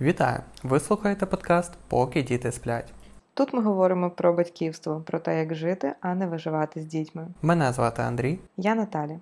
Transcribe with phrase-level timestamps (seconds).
[0.00, 0.40] Вітаю!
[0.62, 2.92] Ви слухаєте подкаст Поки діти сплять.
[3.34, 7.26] Тут ми говоримо про батьківство, про те, як жити, а не виживати з дітьми.
[7.42, 8.38] Мене звати Андрій.
[8.56, 9.16] Я Наталя.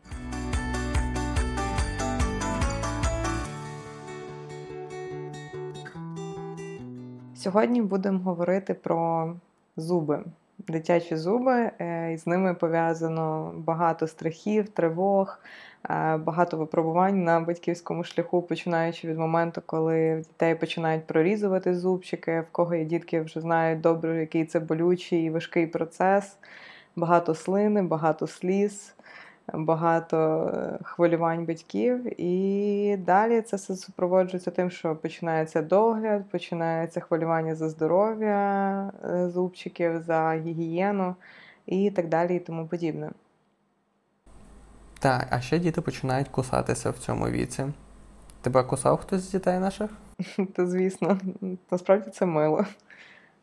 [7.35, 9.33] Сьогодні будемо говорити про
[9.77, 10.25] зуби,
[10.59, 15.39] дитячі зуби, е, з ними пов'язано багато страхів, тривог,
[16.19, 22.75] багато випробувань на батьківському шляху, починаючи від моменту, коли дітей починають прорізувати зубчики, в кого
[22.75, 26.37] є дітки вже знають добре, який це болючий і важкий процес,
[26.97, 28.95] багато слини, багато сліз
[29.53, 37.55] багато е, хвилювань батьків, і далі це все супроводжується тим, що починається догляд, починається хвилювання
[37.55, 41.15] за здоров'я е, зубчиків, за гігієну
[41.67, 43.11] і так далі, і тому подібне.
[45.05, 47.65] Так, а ще діти починають кусатися в цьому віці.
[48.41, 49.91] Тебе кусав хтось з дітей наших?
[50.55, 51.19] Та звісно,
[51.71, 52.65] насправді це мило.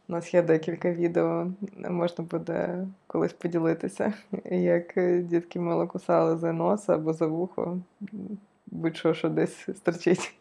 [0.09, 1.47] У нас є декілька відео,
[1.89, 4.13] можна буде колись поділитися,
[4.51, 7.77] як дітки мило кусали за нос або за вухо,
[8.67, 10.35] будь-що що десь стерчить.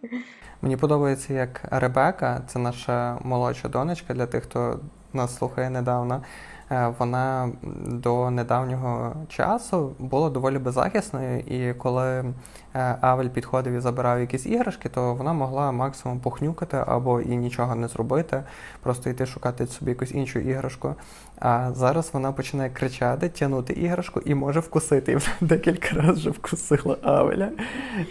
[0.62, 4.80] Мені подобається, як Ребека, це наша молодша донечка для тих, хто
[5.12, 6.22] нас слухає недавно.
[6.72, 7.50] Е, вона
[7.86, 12.24] до недавнього часу була доволі беззахисною, і коли
[12.74, 17.74] е, Авель підходив і забирав якісь іграшки, то вона могла максимум похнюкати або і нічого
[17.74, 18.42] не зробити,
[18.82, 20.94] просто йти шукати собі якусь іншу іграшку.
[21.38, 25.12] А зараз вона починає кричати, тягнути іграшку і може вкусити.
[25.12, 27.50] І вже декілька разів вже вкусила Авеля,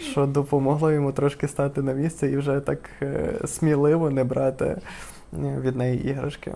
[0.00, 4.80] що допомогло йому трошки стати на місце і вже так е, сміливо не брати
[5.32, 6.54] від неї іграшки.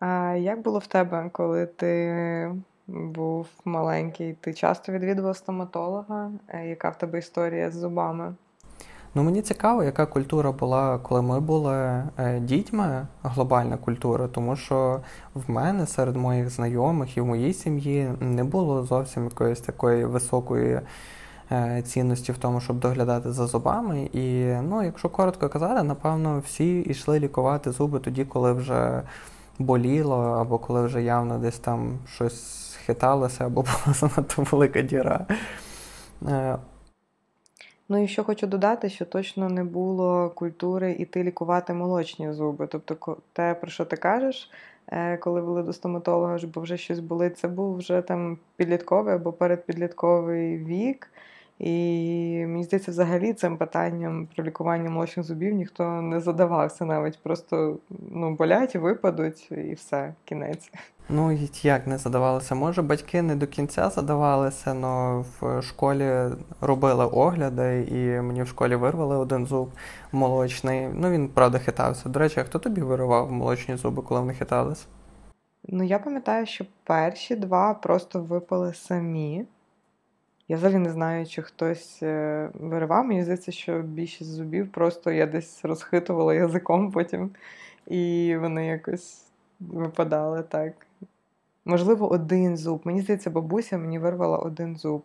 [0.00, 2.52] А як було в тебе, коли ти
[2.86, 4.32] був маленький?
[4.40, 6.30] Ти часто відвідував стоматолога?
[6.48, 8.34] Е, яка в тебе історія з зубами?
[9.14, 11.74] Ну, мені цікаво, яка культура була, коли ми були
[12.18, 15.00] е, дітьми, глобальна культура, тому що
[15.34, 20.80] в мене серед моїх знайомих і в моїй сім'ї не було зовсім якоїсь такої високої
[21.52, 24.00] е, цінності в тому, щоб доглядати за зубами.
[24.12, 29.02] І ну, якщо коротко казати, напевно, всі йшли лікувати зуби тоді, коли вже
[29.60, 35.26] боліло, або коли вже явно десь там щось хиталося, або була занадто велика діра.
[36.28, 36.56] Е,
[37.88, 42.66] ну і що хочу додати, що точно не було культури іти лікувати молочні зуби.
[42.66, 44.50] Тобто, те, про що ти кажеш,
[44.88, 49.32] е, коли вели до стоматолога, бо вже щось болить, це був вже там підлітковий або
[49.32, 51.10] передпідлітковий вік.
[51.60, 57.22] І мені здається, взагалі цим питанням про лікування молочних зубів ніхто не задавався навіть.
[57.22, 57.78] Просто
[58.10, 60.70] ну, болять, випадуть і все, кінець.
[61.08, 62.54] Ну як не задавалося?
[62.54, 66.10] Може, батьки не до кінця задавалися, але в школі
[66.60, 69.70] робили огляди, і мені в школі вирвали один зуб
[70.12, 70.88] молочний.
[70.94, 72.08] Ну він правда хитався.
[72.08, 74.86] До речі, а хто тобі виривав молочні зуби, коли вони хитались?
[75.68, 79.46] Ну я пам'ятаю, що перші два просто випали самі.
[80.50, 83.04] Я взагалі не знаю, чи хтось е, виривав.
[83.04, 87.30] Мені здається, що більшість зубів просто я десь розхитувала язиком потім,
[87.86, 89.26] і вони якось
[89.60, 90.86] випадали так.
[91.64, 92.80] Можливо, один зуб.
[92.84, 95.02] Мені здається, бабуся мені вирвала один зуб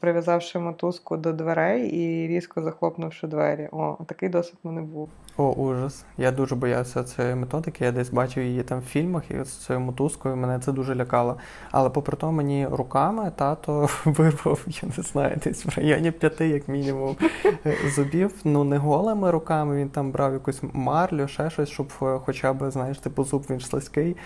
[0.00, 3.68] прив'язавши мотузку до дверей і різко захлопнувши двері.
[3.72, 5.08] О, такий досвід мене був.
[5.36, 6.04] О, ужас.
[6.18, 7.84] Я дуже боявся цієї методики.
[7.84, 11.36] Я десь бачив її там в фільмах, і з цією мотузкою мене це дуже лякало.
[11.70, 16.68] Але попри то мені руками тато вирвав, я не знаю, десь в районі п'яти, як
[16.68, 17.16] мінімум,
[17.94, 18.34] зубів.
[18.44, 19.76] Ну не голими руками.
[19.76, 23.60] Він там брав якусь марлю, ще щось, щоб е, хоча б, знаєш, типу зуб він
[23.60, 24.16] слизький.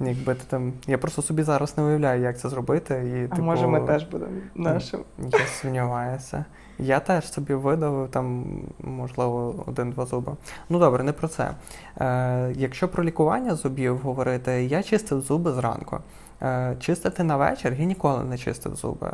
[0.00, 0.72] Якби ти там.
[0.86, 2.94] Я просто собі зараз не уявляю, як це зробити.
[2.94, 5.00] І, А типу, може ми теж будемо нашим.
[5.18, 6.44] Я сумніваюся.
[6.78, 8.44] Я теж собі видавив там,
[8.80, 10.32] можливо, один-два зуби.
[10.68, 11.50] Ну добре, не про це.
[12.00, 15.98] Е, Якщо про лікування зубів говорити, я чистив зуби зранку.
[16.42, 19.12] Е, Чистити на вечір я ніколи не чистив зуби.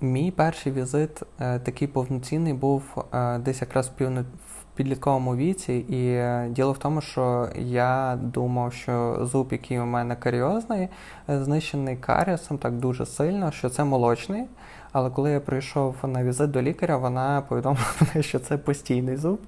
[0.00, 2.82] Мій перший візит е, такий повноцінний був
[3.14, 3.90] е, десь якраз
[4.24, 9.86] в підлітковому віці, і е, діло в тому, що я думав, що зуб, який у
[9.86, 10.88] мене каріозний,
[11.28, 14.44] е, знищений каріосом так дуже сильно, що це молочний.
[14.92, 17.84] Але коли я прийшов на візит до лікаря, вона повідомила
[18.20, 19.40] що це постійний зуб.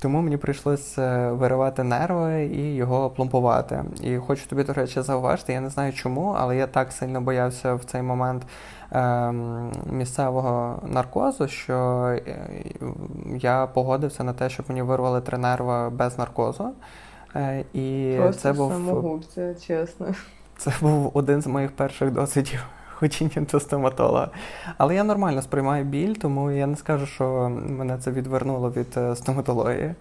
[0.00, 3.84] Тому мені прийшлося е, виривати нерви і його пломбувати.
[4.02, 7.74] І хочу тобі, до речі, зауважити, я не знаю чому, але я так сильно боявся
[7.74, 8.42] в цей момент
[8.92, 11.74] Ем, місцевого наркозу, що
[12.06, 12.48] е,
[13.36, 16.72] я погодився на те, щоб мені вирвали три нерва без наркозу.
[17.36, 20.06] Е, і Просто це був самогубця, чесно.
[20.56, 22.66] Це був один з моїх перших досвідів
[23.00, 24.30] ходіння до стоматолога.
[24.78, 29.16] Але я нормально сприймаю біль, тому я не скажу, що мене це відвернуло від е,
[29.16, 29.94] стоматології.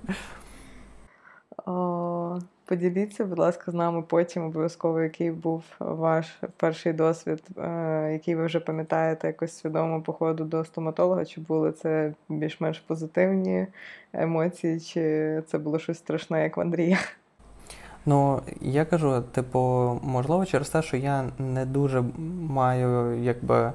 [1.66, 8.36] О, Поділіться, будь ласка, з нами потім обов'язково, який був ваш перший досвід, е, який
[8.36, 13.68] ви вже пам'ятаєте якось свідомо походу до стоматолога, чи були це більш-менш позитивні
[14.14, 16.98] емоції, чи це було щось страшне, як в Андрія?
[18.06, 19.60] Ну, я кажу, типу,
[20.04, 22.04] можливо, через те, що я не дуже
[22.50, 23.72] маю, якби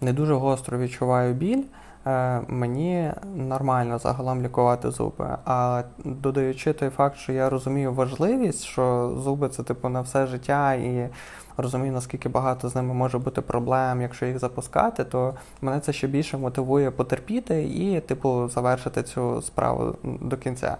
[0.00, 1.62] не дуже гостро відчуваю біль.
[2.06, 5.36] Е, мені нормально загалом лікувати зуби.
[5.44, 10.74] А додаючи той факт, що я розумію важливість, що зуби це типу на все життя,
[10.74, 11.08] і
[11.56, 16.06] розумію, наскільки багато з ними може бути проблем, якщо їх запускати, то мене це ще
[16.06, 20.76] більше мотивує потерпіти і, типу, завершити цю справу до кінця.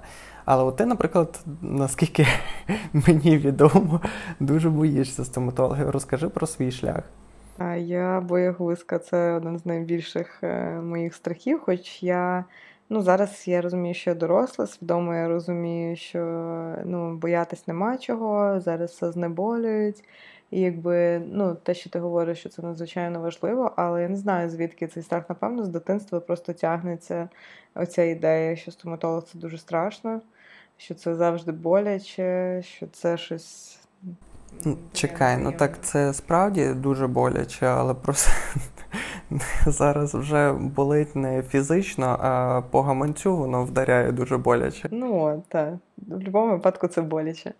[0.50, 2.26] Але от ти, наприклад, наскільки
[2.92, 4.00] мені відомо,
[4.40, 5.90] дуже боїшся стоматологів.
[5.90, 7.02] Розкажи про свій шлях.
[7.78, 11.60] Я боягузка, це один з найбільших е, моїх страхів.
[11.60, 12.44] Хоч я
[12.88, 16.20] ну, зараз я розумію, що я доросла, свідомо я розумію, що
[16.84, 20.04] ну, боятись нема чого, зараз все знеболюють.
[20.50, 24.50] І якби ну, те, що ти говориш, що це надзвичайно важливо, але я не знаю,
[24.50, 27.28] звідки цей страх, напевно, з дитинства просто тягнеться
[27.74, 30.20] оця ідея, що стоматолог це дуже страшно,
[30.78, 33.78] що це завжди боляче, що це щось.
[34.92, 38.30] Чекай, ну так це справді дуже боляче, але просто
[39.66, 44.88] зараз вже болить не фізично, а по гаманцю воно вдаряє дуже боляче.
[44.92, 45.74] Ну, так.
[45.74, 47.52] В будь-якому випадку це боляче.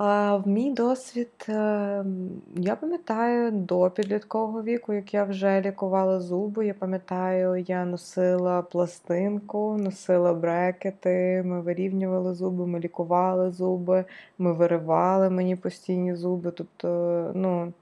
[0.00, 6.66] В мій досвід, ем, я пам'ятаю до підліткового віку, як я вже лікувала зуби.
[6.66, 14.04] Я пам'ятаю, я носила пластинку, носила брекети, ми вирівнювали зуби, ми лікували зуби,
[14.38, 16.50] ми виривали мені постійні зуби.
[16.50, 17.72] Тобто, ну,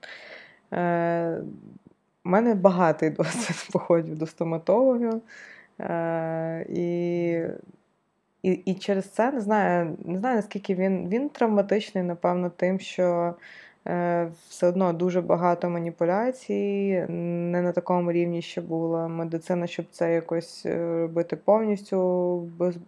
[0.72, 1.42] е,
[2.24, 5.20] у мене багатий досвід походів до стоматолога.
[5.80, 7.40] Е, і
[8.48, 13.34] і і через це не знаю, не знаю, наскільки він він травматичний, напевно, тим, що
[14.48, 20.66] все одно дуже багато маніпуляцій, не на такому рівні, що була медицина, щоб це якось
[20.66, 21.98] е, робити повністю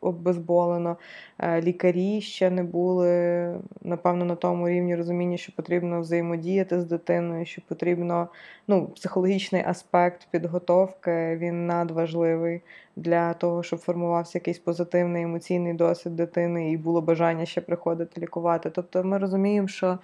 [0.01, 0.97] обезболено.
[1.39, 7.47] Е, лікарі ще не були, напевно, на тому рівні розуміння, що потрібно взаємодіяти з дитиною,
[7.47, 8.29] що потрібно
[8.69, 12.61] ну, психологічний аспект підготовки, він надважливий
[12.97, 18.71] для того, щоб формувався якийсь позитивний емоційний досвід дитини і було бажання ще приходити лікувати.
[18.71, 19.99] Тобто ми розуміємо, що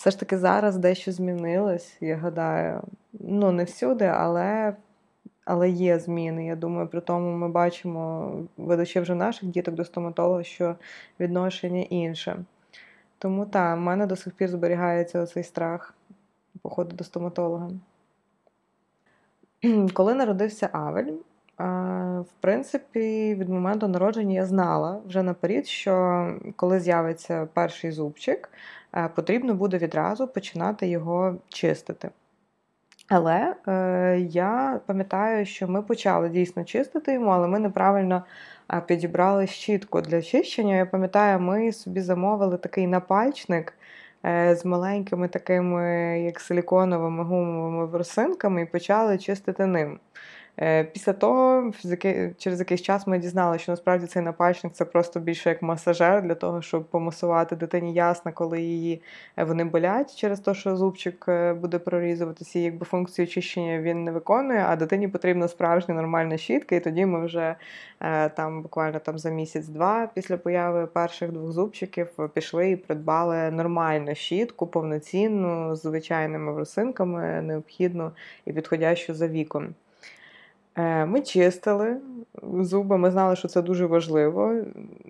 [0.00, 2.82] все ж таки зараз дещо змінилось, я гадаю.
[3.12, 4.76] Ну, не всюди, але
[5.44, 6.46] але є зміни.
[6.46, 10.76] Я думаю, при тому ми бачимо, ведучи вже наших діток до стоматолога, що
[11.20, 12.44] відношення інше.
[13.18, 15.94] Тому так, в мене до сих пір зберігається оцей страх
[16.62, 17.70] походу до стоматолога.
[19.94, 21.12] Коли народився Авель,
[22.20, 26.26] в принципі, від моменту народження я знала вже наперед, що
[26.56, 28.50] коли з'явиться перший зубчик,
[29.14, 32.10] потрібно буде відразу починати його чистити.
[33.10, 38.24] Але е, я пам'ятаю, що ми почали дійсно чистити йому, але ми неправильно
[38.72, 40.76] е, підібрали щітку для чищення.
[40.76, 43.74] Я пам'ятаю, ми собі замовили такий напальчник
[44.24, 45.84] е, з маленькими такими,
[46.20, 49.98] як силіконовими гумовими ворсинками, і почали чистити ним.
[50.62, 51.72] Е, після того,
[52.38, 56.34] через якийсь час ми дізналися, що насправді цей напальчник це просто більше як масажер для
[56.34, 59.02] того, щоб помасувати дитині ясно, коли її
[59.36, 64.04] е, вони болять через те, що зубчик е, буде прорізуватися, і якби функцію очищення він
[64.04, 67.56] не виконує, а дитині потрібна справжня нормальна щітка, і тоді ми вже
[68.36, 74.66] там буквально там за місяць-два після появи перших двох зубчиків пішли і придбали нормальну щітку,
[74.66, 78.12] повноцінну, з звичайними росинками, необхідну
[78.44, 79.74] і підходящу за віком.
[80.76, 81.96] Е, ми чистили
[82.42, 84.54] зуби, ми знали, що це дуже важливо.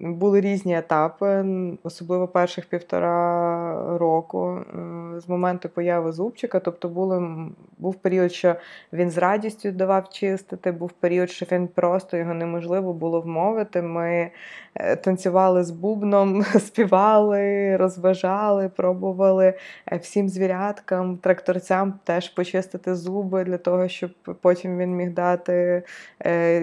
[0.00, 1.44] Були різні етапи,
[1.82, 6.60] особливо перших півтора року е, з моменту появи зубчика.
[6.60, 7.46] Тобто були,
[7.78, 8.54] був період, що
[8.92, 13.82] він з радістю давав чистити, був період, що він просто його неможливо було вмовити.
[13.82, 14.30] Ми
[14.74, 19.54] е, танцювали з бубном, співали, розважали, пробували
[20.00, 25.49] всім звіряткам, тракторцям теж почистити зуби для того, щоб потім він міг дати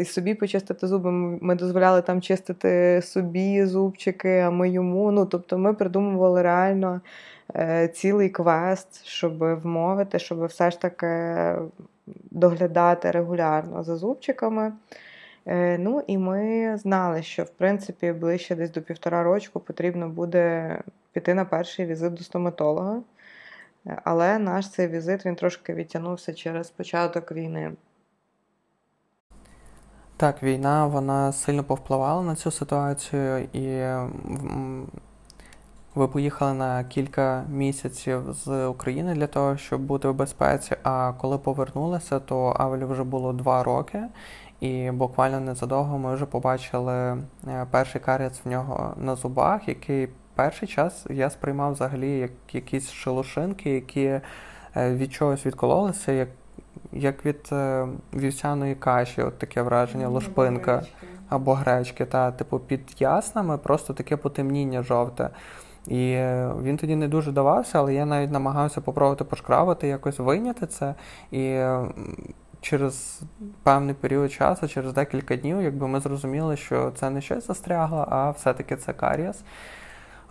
[0.01, 1.11] і собі почистити зуби.
[1.11, 5.11] Ми дозволяли там чистити собі зубчики, а ми йому.
[5.11, 7.01] Ну, Тобто ми придумували реально
[7.55, 11.07] е, цілий квест, щоб вмовити, щоб все ж таки
[12.31, 14.73] доглядати регулярно за зубчиками.
[15.45, 20.77] Е, ну і ми знали, що в принципі ближче десь до півтора рочку потрібно буде
[21.11, 23.01] піти на перший візит до стоматолога.
[24.03, 27.71] Але наш цей візит він трошки відтягнувся через початок війни.
[30.19, 33.85] Так, війна вона сильно повпливала на цю ситуацію, і
[35.95, 40.75] ви поїхали на кілька місяців з України для того, щоб бути в безпеці.
[40.83, 44.03] А коли повернулися, то Авелі вже було два роки,
[44.59, 50.67] і буквально незадовго ми вже побачили е, перший карієць в нього на зубах, який перший
[50.67, 54.21] час я сприймав взагалі як якісь шелушинки, які е,
[54.75, 56.29] від чогось відкололися, як
[56.91, 61.07] як від е, вівсяної каші, от таке враження, лошпинка або гречки.
[61.29, 62.05] або гречки.
[62.05, 65.29] Та, типу, під яснами просто таке потемніння жовте.
[65.87, 70.67] І е, він тоді не дуже давався, але я навіть намагався попробувати пошкравити, якось вийняти
[70.67, 70.95] це.
[71.31, 71.59] І
[72.61, 73.21] через
[73.63, 78.29] певний період часу, через декілька днів, якби ми зрозуміли, що це не щось застрягло, а
[78.31, 79.43] все-таки це карієс.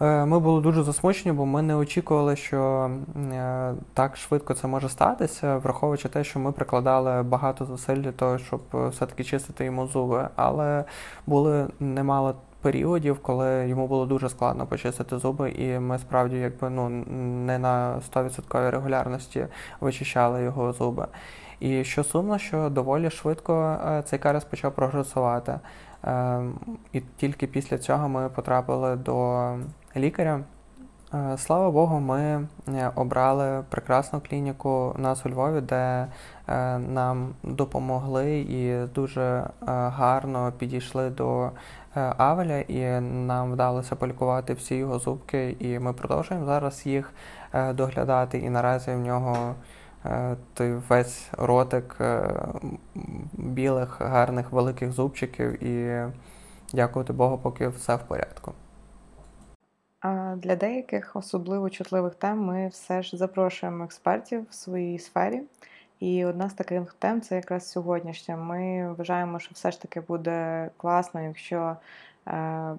[0.01, 2.91] Е, ми були дуже засмучені, бо ми не очікували, що
[3.33, 8.39] е, так швидко це може статися, враховуючи те, що ми прикладали багато зусиль для того,
[8.39, 10.29] щоб все-таки чистити йому зуби.
[10.37, 10.85] Але
[11.27, 16.89] були немало періодів, коли йому було дуже складно почистити зуби, і ми справді якби ну
[17.47, 19.47] не на 100% регулярності
[19.81, 21.07] вичищали його зуби.
[21.61, 25.59] І що сумно, що доволі швидко е, цей каріс почав прогресувати.
[26.03, 26.55] Ем,
[26.93, 29.49] і тільки після цього ми потрапили до
[29.97, 30.41] лікаря.
[31.15, 36.07] Е, слава Богу, ми е, обрали прекрасну клініку у нас у Львові, де
[36.79, 41.51] нам допомогли і дуже гарно підійшли до
[41.95, 47.13] Авеля, і нам вдалося полікувати всі його зубки, і ми продовжуємо зараз їх
[47.75, 48.39] доглядати.
[48.39, 49.55] І наразі в нього
[50.07, 52.35] Е, той весь ротик е,
[53.33, 56.07] білих, гарних, великих зубчиків і
[56.73, 58.53] дякувати Богу, поки все в порядку.
[60.37, 65.43] Для деяких особливо чутливих тем ми все ж запрошуємо експертів в своїй сфері.
[66.01, 68.37] І одна з таких тем це якраз сьогоднішня.
[68.37, 71.77] Ми вважаємо, що все ж таки буде класно, якщо
[72.29, 72.75] е,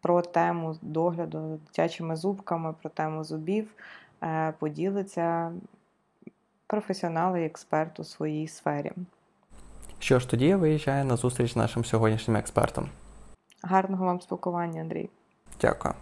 [0.00, 3.74] про тему догляду дитячими зубками, про тему зубів
[4.22, 5.52] е, поділиться
[6.66, 8.92] професіонал і експерт у своїй сфері.
[9.98, 12.88] Що ж, тоді я виїжджаю на зустріч з нашим сьогоднішнім експертом.
[13.62, 15.08] Гарного вам спілкування, Андрій.
[15.60, 15.94] Дякую.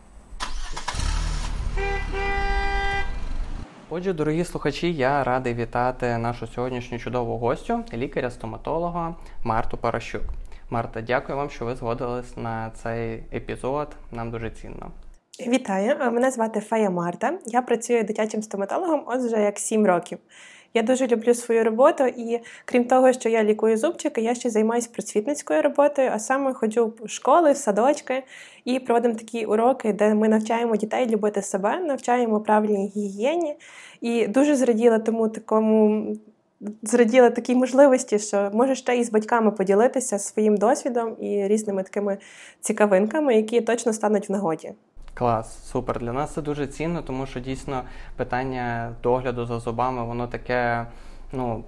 [3.97, 10.23] Отже, дорогі слухачі, я радий вітати нашу сьогоднішню чудову гостю, лікаря-стоматолога Марту Паращук.
[10.71, 13.97] Марта, дякую вам, що ви згодились на цей епізод.
[14.13, 14.91] Нам дуже цінно.
[15.47, 17.39] Вітаю, мене звати Фея Марта.
[17.47, 20.19] Я працюю дитячим стоматологом от вже як 7 років.
[20.75, 24.89] Я дуже люблю свою роботу, і крім того, що я лікую зубчики, я ще займаюся
[24.93, 28.23] просвітницькою роботою, а саме ходжу в школи, в садочки
[28.65, 33.57] і проводимо такі уроки, де ми навчаємо дітей любити себе, навчаємо правильній гігієні.
[34.01, 36.07] І дуже зраділа тому такому.
[36.83, 42.19] Зраділа такій можливості, що може ще і з батьками поділитися своїм досвідом і різними такими
[42.61, 44.73] цікавинками, які точно стануть в нагоді.
[45.15, 45.99] Клас, супер.
[45.99, 47.83] Для нас це дуже цінно, тому що дійсно
[48.17, 50.87] питання догляду за зубами, воно таке,
[51.33, 51.65] ну.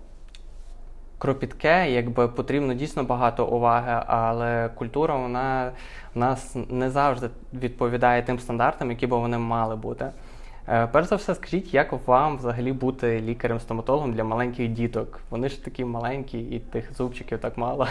[1.19, 5.73] Кропітке, якби потрібно дійсно багато уваги, але культура вона
[6.15, 10.11] в нас не завжди відповідає тим стандартам, які би вони мали бути.
[10.69, 15.21] Е, перш за все, скажіть, як вам взагалі бути лікарем-стоматологом для маленьких діток?
[15.31, 17.87] Вони ж такі маленькі, і тих зубчиків так мало.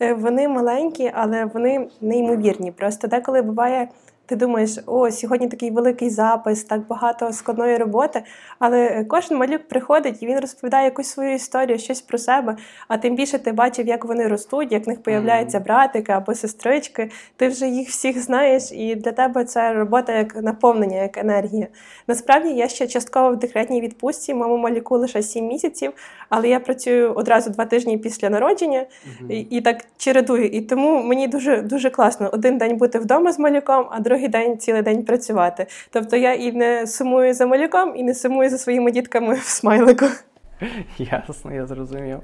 [0.00, 2.72] Е, вони маленькі, але вони неймовірні.
[2.72, 3.88] Просто деколи буває
[4.26, 8.22] ти думаєш, о, сьогодні такий великий запис, так багато складної роботи.
[8.58, 12.56] Але кожен малюк приходить і він розповідає якусь свою історію, щось про себе.
[12.88, 17.10] А тим більше ти бачив, як вони ростуть, як в них появляються братики або сестрички.
[17.36, 21.66] Ти вже їх всіх знаєш, і для тебе це робота як наповнення, як енергія.
[22.06, 25.92] Насправді я ще частково в декретній відпустці, моєму малюку лише 7 місяців,
[26.28, 28.86] але я працюю одразу два тижні після народження
[29.28, 30.46] і, і так чередую.
[30.46, 34.28] І тому мені дуже дуже класно один день бути вдома з малюком, а другий другий
[34.28, 35.66] день цілий день працювати.
[35.90, 40.06] Тобто я і не сумую за малюком, і не сумую за своїми дітками в смайлику.
[40.98, 42.18] Ясно, я зрозумів.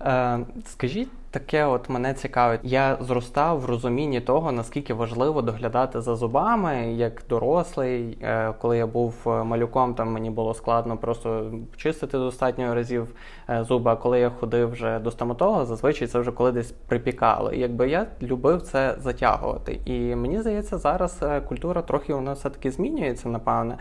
[0.00, 2.60] Е, Скажіть таке, от мене цікавить.
[2.62, 8.18] Я зростав в розумінні того, наскільки важливо доглядати за зубами як дорослий.
[8.22, 13.08] Е, коли я був е, малюком, там мені було складно просто чистити достатньо разів
[13.50, 13.90] е, зуби.
[13.90, 17.52] А коли я ходив вже до стоматолога, зазвичай це вже коли десь припікало.
[17.52, 19.80] І якби я любив це затягувати.
[19.84, 23.76] І мені здається, зараз культура трохи вона все-таки змінюється, напевне.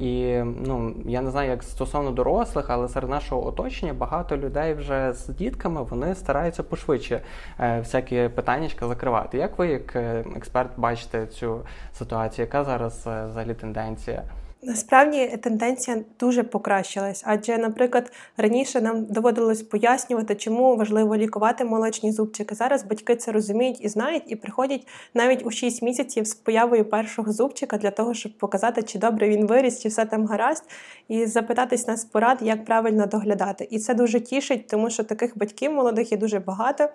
[0.00, 5.12] І ну я не знаю, як стосовно дорослих, але серед нашого оточення багато людей вже
[5.12, 7.20] з дітками вони стараються пошвидше
[7.60, 9.38] е, всякі питання закривати.
[9.38, 11.60] Як ви, як е, експерт, бачите цю
[11.92, 12.46] ситуацію?
[12.46, 14.22] Яка зараз е, взагалі тенденція?
[14.66, 22.54] Насправді тенденція дуже покращилась, адже, наприклад, раніше нам доводилось пояснювати, чому важливо лікувати молочні зубчики.
[22.54, 27.32] Зараз батьки це розуміють і знають, і приходять навіть у 6 місяців з появою першого
[27.32, 30.64] зубчика для того, щоб показати, чи добре він виріс, чи все там гаразд,
[31.08, 33.68] і запитатись нас порад, як правильно доглядати.
[33.70, 36.88] І це дуже тішить, тому що таких батьків молодих є дуже багато,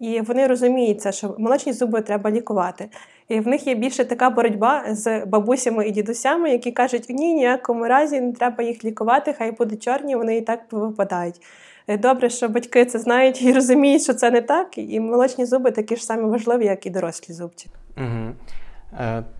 [0.00, 2.88] і вони розуміють це, що молочні зуби треба лікувати.
[3.28, 7.84] І в них є більше така боротьба з бабусями і дідусями, які кажуть, ні, ніякому
[7.84, 11.40] разі не треба їх лікувати, хай будуть чорні, вони і так випадають.
[11.86, 15.70] Е, добре, що батьки це знають і розуміють, що це не так, і молочні зуби
[15.70, 17.74] такі ж самі важливі, як і дорослі зубчики.
[17.96, 18.34] Угу.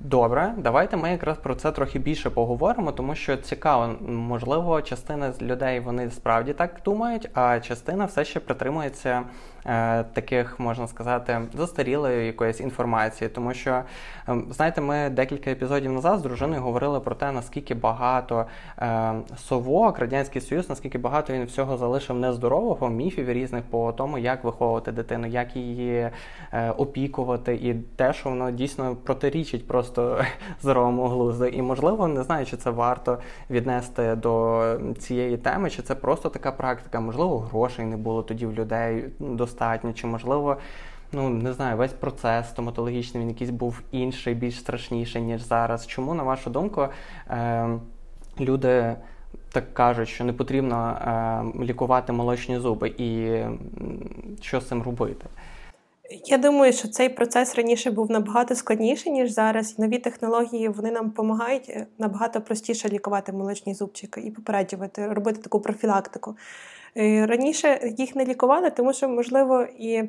[0.01, 5.43] Добре, давайте ми якраз про це трохи більше поговоримо, тому що цікаво, можливо, частина з
[5.43, 9.23] людей вони справді так думають, а частина все ще притримується
[9.58, 9.58] Е,
[10.13, 13.31] таких, можна сказати, застарілої якоїсь інформації.
[13.31, 13.83] Тому що,
[14.29, 18.47] ем, знаєте, ми декілька епізодів назад з дружиною говорили про те, наскільки багато
[18.79, 24.45] е, совок, Радянський Союз, наскільки багато він всього залишив нездорового, міфів різних по тому, як
[24.45, 26.11] виховувати дитину, як її
[26.53, 30.25] е, опікувати, і те, що воно дійсно протирічить просто
[30.63, 31.47] здоровому глузду.
[31.47, 33.19] І, можливо, не знаю, чи це варто
[33.51, 34.65] віднести до
[34.99, 39.58] цієї теми, чи це просто така практика, можливо, грошей не було тоді в людей достатньо
[39.59, 40.57] достатньо, чи можливо.
[41.13, 45.87] Ну, не знаю, весь процес стоматологічний він якийсь був інший, більш страшніший, ніж зараз.
[45.87, 46.89] Чому, на вашу думку,
[47.31, 47.69] е,
[48.41, 48.97] люди
[49.53, 53.41] так кажуть, що не потрібно е, лікувати молочні зуби, і
[54.41, 55.27] що з цим робити?
[56.27, 59.79] Я думаю, що цей процес раніше був набагато складніший, ніж зараз.
[59.79, 65.61] Нові технології вони нам допомагають е, набагато простіше лікувати молочні зубчики і попереджувати, робити таку
[65.61, 66.37] профілактику.
[66.97, 70.03] Е, раніше їх не лікували, тому що, можливо, і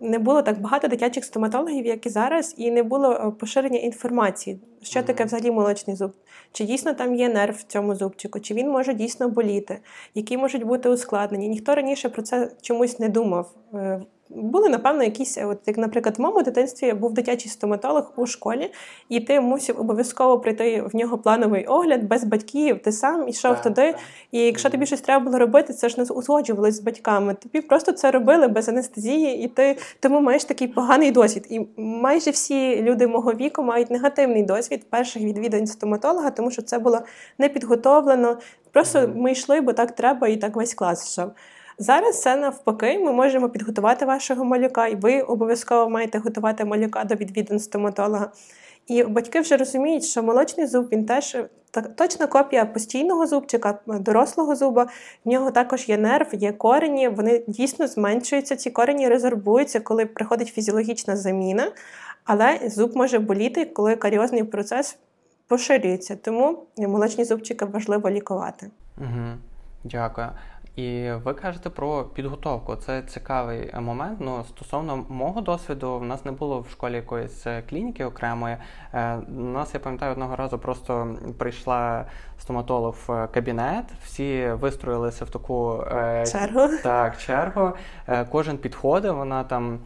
[0.00, 4.58] не було так багато дитячих стоматологів, як і зараз, і не було е, поширення інформації,
[4.82, 6.12] що таке взагалі молочний зуб,
[6.52, 9.78] чи дійсно там є нерв в цьому зубчику, чи він може дійсно боліти,
[10.14, 11.48] які можуть бути ускладнені.
[11.48, 13.54] Ніхто раніше про це чомусь не думав.
[14.34, 18.72] Е, були, напевно, якісь, от як, наприклад, в моєму дитинстві був дитячий стоматолог у школі,
[19.08, 22.78] і ти мусив обов'язково прийти в нього плановий огляд без батьків.
[22.82, 23.92] Ти сам ішов туди.
[23.92, 24.00] Так.
[24.32, 27.34] І якщо тобі щось треба було робити, це ж не узгоджувалось з батьками.
[27.34, 31.46] Тобі просто це робили без анестезії, і ти тому маєш такий поганий досвід.
[31.50, 36.78] І майже всі люди мого віку мають негативний досвід перших відвідань стоматолога, тому що це
[36.78, 37.00] було
[37.38, 38.38] не підготовлено.
[38.72, 41.30] Просто ми йшли, бо так треба, і так весь клас йшов.
[41.78, 47.14] Зараз це навпаки, ми можемо підготувати вашого малюка, і ви обов'язково маєте готувати малюка до
[47.14, 48.30] відвідин стоматолога.
[48.86, 51.36] І батьки вже розуміють, що молочний зуб він теж
[51.96, 54.86] точна копія постійного зубчика, дорослого зуба.
[55.24, 57.08] В нього також є нерв, є корені.
[57.08, 58.56] Вони дійсно зменшуються.
[58.56, 61.72] Ці корені резорбуються, коли приходить фізіологічна заміна,
[62.24, 64.96] але зуб може боліти, коли каріозний процес
[65.48, 66.16] поширюється.
[66.16, 68.70] Тому молочні зубчики важливо лікувати.
[68.98, 69.38] Угу.
[69.84, 70.28] Дякую.
[70.76, 72.76] І ви кажете про підготовку.
[72.76, 74.18] Це цікавий момент.
[74.20, 78.56] Ну, стосовно мого досвіду, в нас не було в школі якоїсь е, клініки окремої.
[78.94, 82.04] Е, у нас, я пам'ятаю, одного разу просто прийшла
[82.38, 86.68] стоматолог в кабінет, всі вистроїлися в таку е, чергу.
[86.82, 87.72] Так, чергу.
[88.30, 89.78] Кожен підходив, вона там.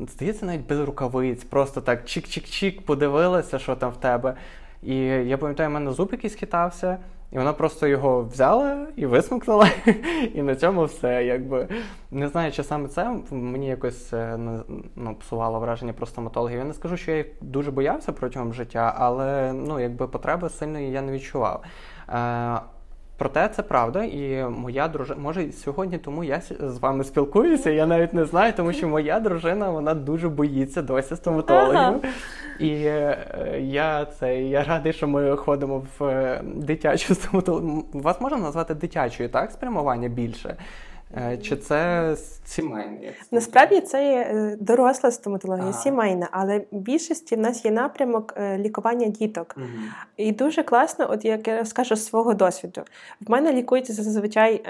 [0.00, 4.34] Здається, навіть без рукавиць, просто так чик-чик-чик, подивилася, що там в тебе.
[4.82, 6.98] І я пам'ятаю, в мене зуб якийсь хитався.
[7.32, 9.68] І вона просто його взяла і висмикнула,
[10.34, 11.24] і на цьому все.
[11.24, 11.68] Якби
[12.10, 14.38] не знаю, чи саме це мені якось е,
[14.96, 16.58] ну, псувало враження про стоматологів.
[16.58, 21.02] Я не скажу, що я дуже боявся протягом життя, але ну, якби потреби сильної я
[21.02, 21.64] не відчував.
[23.18, 27.70] Проте це правда, і моя дружина може сьогодні, тому я з вами спілкуюся.
[27.70, 31.78] Я навіть не знаю, тому що моя дружина вона дуже боїться досі стоматологів.
[31.78, 32.00] Ага.
[32.60, 37.84] І е, я це я радий, що ми ходимо в е, дитячу стоматологію.
[37.92, 39.50] Вас можна назвати дитячою, так?
[39.50, 40.56] Спрямування більше.
[41.16, 43.12] Е, чи це сімейне?
[43.30, 45.78] Насправді це є е, доросла стоматологія, ага.
[45.78, 49.54] сімейна, але в більшості в нас є напрямок е, лікування діток.
[49.56, 49.66] Угу.
[50.16, 52.82] І дуже класно, от як я скажу з свого досвіду,
[53.20, 54.64] в мене лікуються зазвичай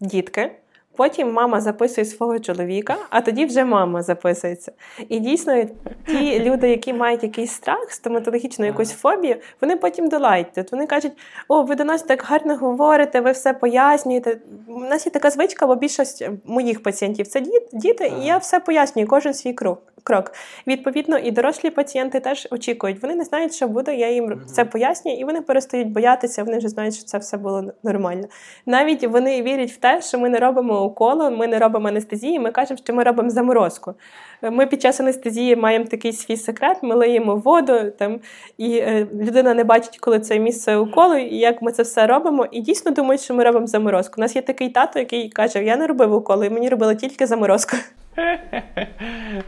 [0.00, 0.50] дітки.
[0.98, 4.72] Потім мама записує свого чоловіка, а тоді вже мама записується.
[5.08, 5.64] І дійсно,
[6.06, 10.46] ті люди, які мають якийсь страх, стоматологічну якусь фобію, вони потім долають.
[10.56, 11.12] От Вони кажуть,
[11.48, 14.38] о, ви до нас так гарно говорите, ви все пояснюєте.
[14.68, 19.08] У нас є така звичка, бо більшість моїх пацієнтів це діти, і я все пояснюю,
[19.08, 20.32] кожен свій крок крок.
[20.66, 23.02] Відповідно, і дорослі пацієнти теж очікують.
[23.02, 23.94] Вони не знають, що буде.
[23.94, 24.44] Я їм uh-huh.
[24.44, 26.44] це пояснюю, і вони перестають боятися.
[26.44, 28.28] Вони вже знають, що це все було нормально.
[28.66, 32.50] Навіть вони вірять в те, що ми не робимо уколу, ми не робимо анестезії, ми
[32.50, 33.94] кажемо, що ми робимо заморозку.
[34.42, 38.20] Ми під час анестезії маємо такий свій секрет, ми лиємо воду там,
[38.58, 42.46] і е, людина не бачить, коли це місце уколу, і як ми це все робимо.
[42.50, 44.14] І дійсно думають, що ми робимо заморозку.
[44.18, 47.76] У нас є такий тато, який каже: Я не робив уколи, мені робили тільки заморозку.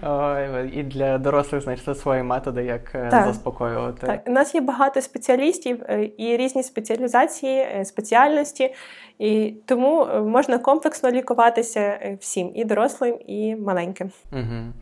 [0.02, 3.26] Ой, І для дорослих знайшли свої методи, як е, так.
[3.26, 4.06] заспокоювати.
[4.06, 8.74] Так, у нас є багато спеціалістів е, і різні спеціалізації, е, спеціальності,
[9.18, 14.10] і тому можна комплексно лікуватися всім і дорослим, і маленьким.
[14.32, 14.72] Угу.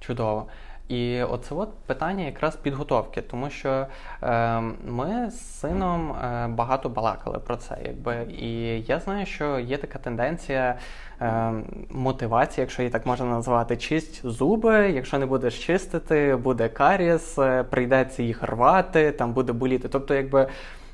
[0.00, 0.46] Чудово.
[0.88, 3.86] І оце от питання якраз підготовки, тому що
[4.22, 9.76] е, ми з сином е, багато балакали про це, якби і я знаю, що є
[9.76, 10.78] така тенденція
[11.20, 11.52] е,
[11.90, 14.90] мотивації, якщо її так можна назвати, чисть зуби.
[14.90, 19.88] Якщо не будеш чистити, буде каріс, е, прийдеться їх рвати, там буде боліти.
[19.88, 20.48] Тобто, якби.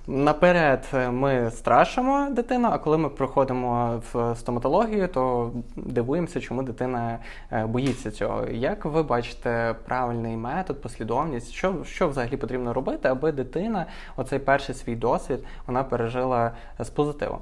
[0.07, 7.19] Наперед е, ми страшимо дитину, а коли ми проходимо в стоматологію, то дивуємося, чому дитина
[7.53, 8.47] е, боїться цього.
[8.47, 13.87] Як ви бачите правильний метод, послідовність, що що взагалі потрібно робити, аби дитина,
[14.17, 17.39] оцей перший свій досвід, вона пережила з позитивом?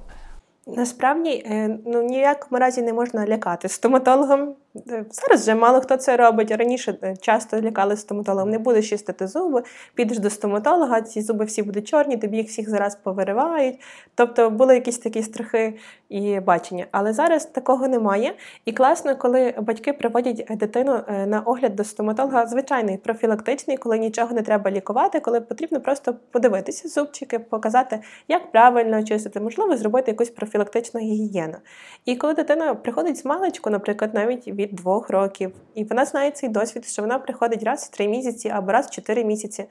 [0.76, 4.54] Насправді е, ну ніякому разі не можна лякати стоматологом.
[4.90, 6.50] Е, зараз вже мало хто це робить.
[6.50, 8.50] Раніше е, часто лякали стоматологом.
[8.50, 9.62] Не будеш чистити зуби,
[9.94, 13.80] підеш до стоматолога, ці зуби всі будуть чорні, тобі їх всіх зараз повиривають.
[14.14, 15.74] Тобто були якісь такі страхи
[16.08, 16.86] і бачення.
[16.90, 18.34] Але зараз такого немає.
[18.64, 24.42] І класно, коли батьки приводять дитину на огляд до стоматолога, звичайний профілактичний, коли нічого не
[24.42, 31.00] треба лікувати, коли потрібно просто подивитися зубчики, показати, як правильно чистити, можливо, зробити якусь профілактичну
[31.00, 31.58] гігієна.
[32.04, 36.48] І коли дитина приходить з маличку, наприклад, навіть від двох років, і вона знає цей
[36.48, 39.64] досвід, що вона приходить раз в три місяці або раз в чотири місяці.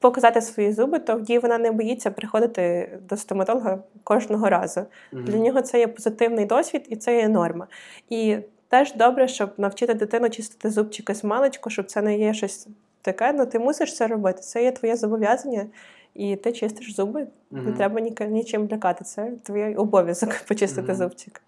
[0.00, 4.80] Показати свої зуби, тоді вона не боїться приходити до стоматолога кожного разу.
[4.80, 5.24] Mm-hmm.
[5.24, 7.66] Для нього це є позитивний досвід і це є норма.
[8.10, 12.68] І теж добре, щоб навчити дитину чистити зубчики з маличку, щоб це не є щось
[13.02, 13.32] таке.
[13.32, 14.40] Ну ти мусиш це робити.
[14.40, 15.66] Це є твоє зобов'язання
[16.14, 17.20] і ти чистиш зуби.
[17.20, 17.66] Mm-hmm.
[17.66, 19.04] Не треба нічим лякати.
[19.04, 20.96] Це твій обов'язок почистити mm-hmm.
[20.96, 21.42] зубчик.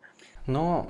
[0.50, 0.86] Ну,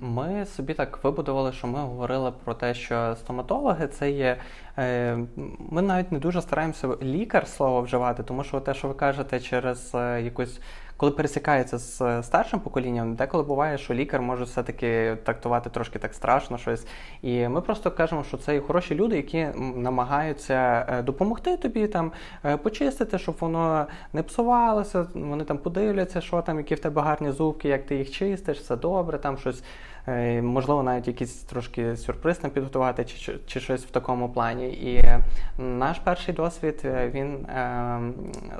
[0.00, 4.36] ми собі так вибудували, що ми говорили про те, що стоматологи це є.
[4.78, 5.18] Е,
[5.58, 9.94] ми навіть не дуже стараємося лікар слово вживати, тому що те, що ви кажете, через
[9.94, 10.60] е, якусь
[10.98, 16.14] коли пересікається з е, старшим поколінням, деколи буває, що лікар може все-таки трактувати трошки так
[16.14, 16.86] страшно щось.
[17.22, 22.12] І ми просто кажемо, що це хороші люди, які намагаються е, допомогти тобі там
[22.44, 25.06] е, почистити, щоб воно не псувалося.
[25.14, 28.76] Вони там подивляться, що там, які в тебе гарні зубки, як ти їх чистиш, все
[28.76, 29.62] добре, там щось
[30.42, 34.68] можливо, навіть якийсь трошки сюрприз там підготувати, чи чи щось в такому плані.
[34.68, 35.04] І
[35.62, 38.00] наш перший досвід е, він е,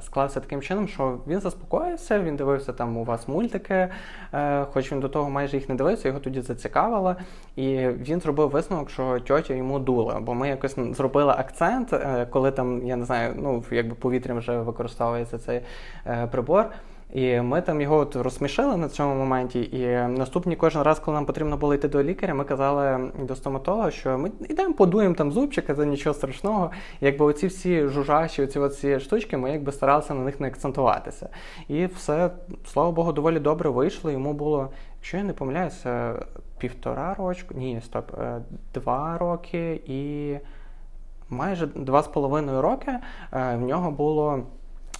[0.00, 3.88] склався таким чином, що він заспокоївся, він дивився там у вас мультики,
[4.34, 7.16] е, хоч він до того майже їх не дивився, його тоді зацікавило.
[7.56, 10.20] І він зробив висновок, що тьотя йому дула.
[10.20, 14.58] Бо ми якось зробили акцент, е, коли там, я не знаю, ну якби повітрям вже
[14.58, 15.61] використовується цей
[16.06, 16.66] е, прибор.
[17.12, 19.68] І ми там його от розсмішили на цьому моменті.
[19.73, 19.87] І
[20.18, 24.18] наступні кожен раз, коли нам потрібно було йти до лікаря, ми казали до стоматолога, що
[24.18, 26.71] ми йдемо, подуємо там зубчика, це нічого страшного.
[27.01, 31.29] Якби оці всі жужаші, оці оці штучки, ми якби старалися на них не акцентуватися.
[31.68, 32.31] І все,
[32.66, 34.11] слава Богу, доволі добре вийшло.
[34.11, 36.14] Йому було, якщо я не помиляюся,
[36.59, 38.40] півтора рочку, ні, стоп, е,
[38.75, 40.35] два роки і
[41.29, 42.90] майже два з половиною роки
[43.33, 44.42] е, в нього було.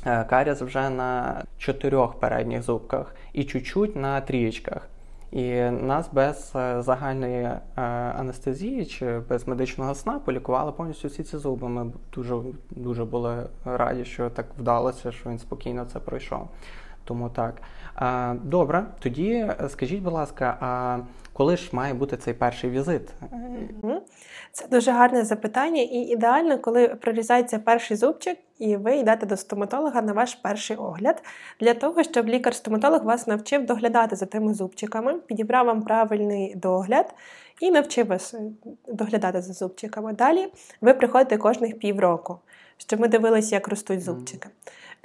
[0.09, 4.89] Е, каріс вже на чотирьох передніх зубках і чуть-чуть на трієчках.
[5.33, 7.61] І нас без е, загальної е,
[8.19, 11.69] анестезії чи без медичного сна полікували повністю всі ці зуби.
[11.69, 12.37] Ми дуже
[12.71, 16.49] дуже були раді, що так вдалося, що він спокійно це пройшов.
[17.05, 17.55] Тому так.
[18.43, 20.99] Добре, тоді скажіть, будь ласка, а
[21.33, 23.13] коли ж має бути цей перший візит?
[24.53, 30.03] Це дуже гарне запитання, і ідеально, коли прорізається перший зубчик, і ви йдете до стоматолога
[30.03, 31.23] на ваш перший огляд,
[31.61, 37.15] для того, щоб лікар-стоматолог вас навчив доглядати за тими зубчиками, підібрав вам правильний догляд
[37.61, 38.41] і навчив вас е,
[38.89, 40.13] доглядати за зубчиками.
[40.13, 40.49] Далі
[40.81, 42.39] ви приходите кожних півроку,
[42.77, 44.49] щоб ми дивилися, як ростуть зубчики.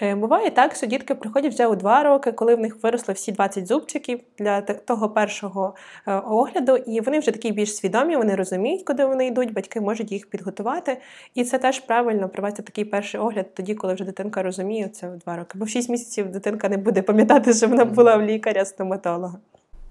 [0.01, 3.32] Е, буває так, що дітки приходять вже у два роки, коли в них виросли всі
[3.32, 5.75] 20 зубчиків для того першого
[6.08, 10.12] е, огляду, і вони вже такі більш свідомі, вони розуміють, куди вони йдуть, батьки можуть
[10.12, 10.97] їх підготувати.
[11.36, 15.15] І це теж правильно провести такий перший огляд, тоді, коли вже дитинка розуміє це у
[15.15, 15.58] два роки.
[15.58, 19.36] Бо в 6 місяців дитинка не буде пам'ятати, що вона була в лікаря-стоматолога.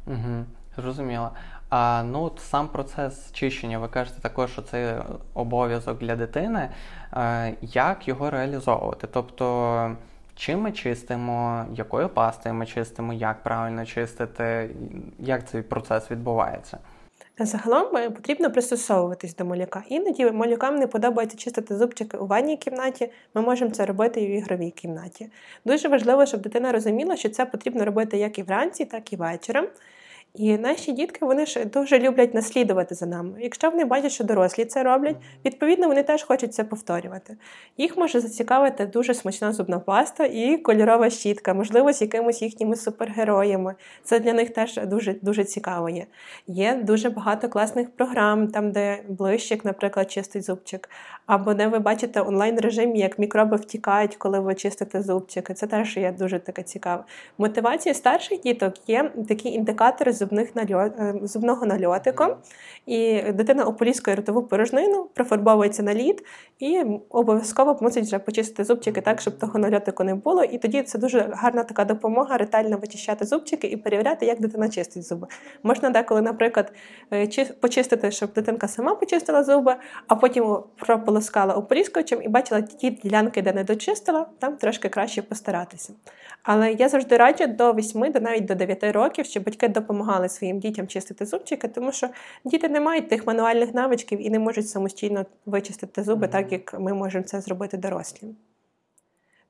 [0.07, 0.45] Угу,
[0.77, 1.31] Зрозуміло.
[1.75, 5.03] А ну сам процес чищення, ви кажете також, що це
[5.35, 6.69] обов'язок для дитини.
[7.63, 9.09] Як його реалізовувати?
[9.13, 9.97] Тобто,
[10.35, 14.71] Чим ми чистимо, якою пастою ми чистимо, як правильно чистити,
[15.19, 16.79] як цей процес відбувається?
[17.39, 19.83] Загалом е, потрібно пристосовуватись до малюка.
[19.89, 24.31] Іноді малюкам не подобається чистити зубчики у ванній кімнаті, ми можемо це робити і в
[24.31, 25.31] ігровій кімнаті.
[25.65, 29.67] Дуже важливо, щоб дитина розуміла, що це потрібно робити як і вранці, так і вечором.
[30.35, 33.39] І наші дітки вони ж дуже люблять наслідувати за нами.
[33.41, 37.37] Якщо вони бачать, що дорослі це роблять, відповідно вони теж хочуть це повторювати.
[37.79, 43.75] Їх може зацікавити дуже смачна зубна паста і кольорова щітка, можливо, з якимось їхніми супергероями.
[44.05, 46.07] Це для них теж дуже дуже цікаво є.
[46.47, 50.91] Є дуже багато класних програм, там, де блищик, наприклад, чистить зубчик,
[51.27, 55.55] або де ви бачите онлайн режим, як мікроби втікають, коли ви чистите зубчики.
[55.55, 57.05] Це теж є дуже таке цікаве.
[57.39, 62.25] Мотивація старших діток є такі індикатори зубних нальот, е, зубного нальотику.
[62.87, 66.25] І дитина ополіскує ротову порожнину, профарбовується на лід
[66.59, 70.45] і обов'язково мусить вже почистити зубчики так, щоб того нальотику не було.
[70.45, 75.05] І тоді це дуже гарна така допомога ретельно вичищати зубчики і перевіряти, як дитина чистить
[75.05, 75.27] зуби.
[75.63, 76.73] Можна деколи, наприклад,
[77.13, 79.75] е, почистити, щоб дитинка сама почистила зуби,
[80.09, 80.57] а потім
[81.23, 85.93] прополоскала ополіскувачем і бачила ті ділянки, де не дочистила, там трошки краще постаратися.
[86.43, 90.59] Але я завжди раджу до 8, до навіть до 9 років, щоб батьки допомагали своїм
[90.59, 92.09] дітям чистити зубчики, тому що
[92.45, 96.95] діти не мають тих мануальних навичків і не можуть самостійно вичистити зуби, так як ми
[96.95, 98.29] можемо це зробити дорослі.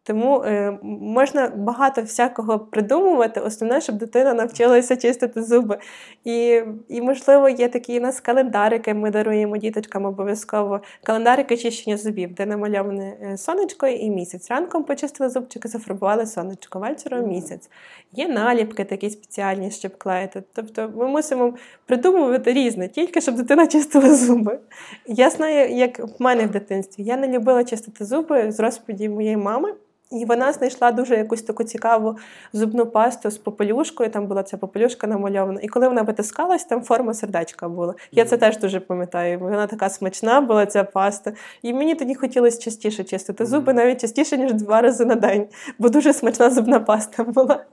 [0.04, 3.40] Тому е, можна багато всякого придумувати.
[3.40, 5.78] Основне, щоб дитина навчилася чистити зуби.
[6.24, 12.34] І, і можливо, є такі у нас календарики, ми даруємо діточкам обов'язково календарики чищення зубів,
[12.34, 14.50] де намальоване е, сонечко і місяць.
[14.50, 17.70] Ранком почистили зубчики, зафарбували сонечко, вечором місяць.
[18.12, 20.42] Є наліпки такі спеціальні, щоб клеїти.
[20.52, 21.54] Тобто ми мусимо
[21.86, 24.58] придумувати різне, тільки щоб дитина чистила зуби.
[25.06, 27.02] Я знаю, як в мене в дитинстві.
[27.02, 29.74] Я не любила чистити зуби з розповіді моєї мами.
[30.12, 32.16] І вона знайшла дуже якусь таку цікаву
[32.52, 34.10] зубну пасту з попелюшкою.
[34.10, 35.60] Там була ця попелюшка намальована.
[35.62, 37.94] І коли вона витискалась, там форма сердечка була.
[38.12, 39.38] Я це теж дуже пам'ятаю.
[39.38, 41.32] Вона така смачна була ця паста.
[41.62, 45.46] І мені тоді хотілося частіше чистити зуби, навіть частіше, ніж два рази на день,
[45.78, 47.64] бо дуже смачна зубна паста була.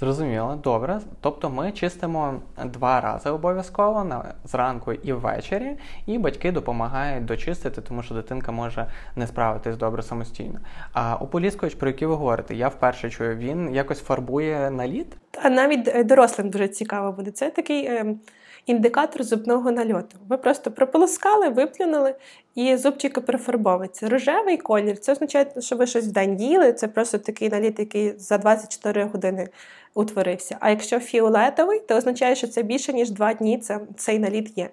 [0.00, 1.00] Зрозуміло, добре.
[1.20, 5.76] Тобто ми чистимо два рази обов'язково на зранку і ввечері,
[6.06, 10.58] і батьки допомагають дочистити, тому що дитинка може не справитись добре самостійно.
[10.92, 15.16] А ополіскувач, про який ви говорите, я вперше чую, він якось фарбує на лід?
[15.30, 17.30] Та навіть е, дорослим дуже цікаво буде.
[17.30, 17.84] Це такий.
[17.84, 18.14] Е...
[18.66, 20.16] Індикатор зубного нальоту.
[20.28, 22.14] Ви просто прополоскали, виплюнули,
[22.54, 24.08] і зубчики перефарбовуються.
[24.08, 26.72] Рожевий колір це означає, що ви щось в день їли.
[26.72, 29.48] Це просто такий наліт, який за 24 години
[29.94, 30.56] утворився.
[30.60, 34.70] А якщо фіолетовий, то означає, що це більше ніж два дні це, цей наліт є.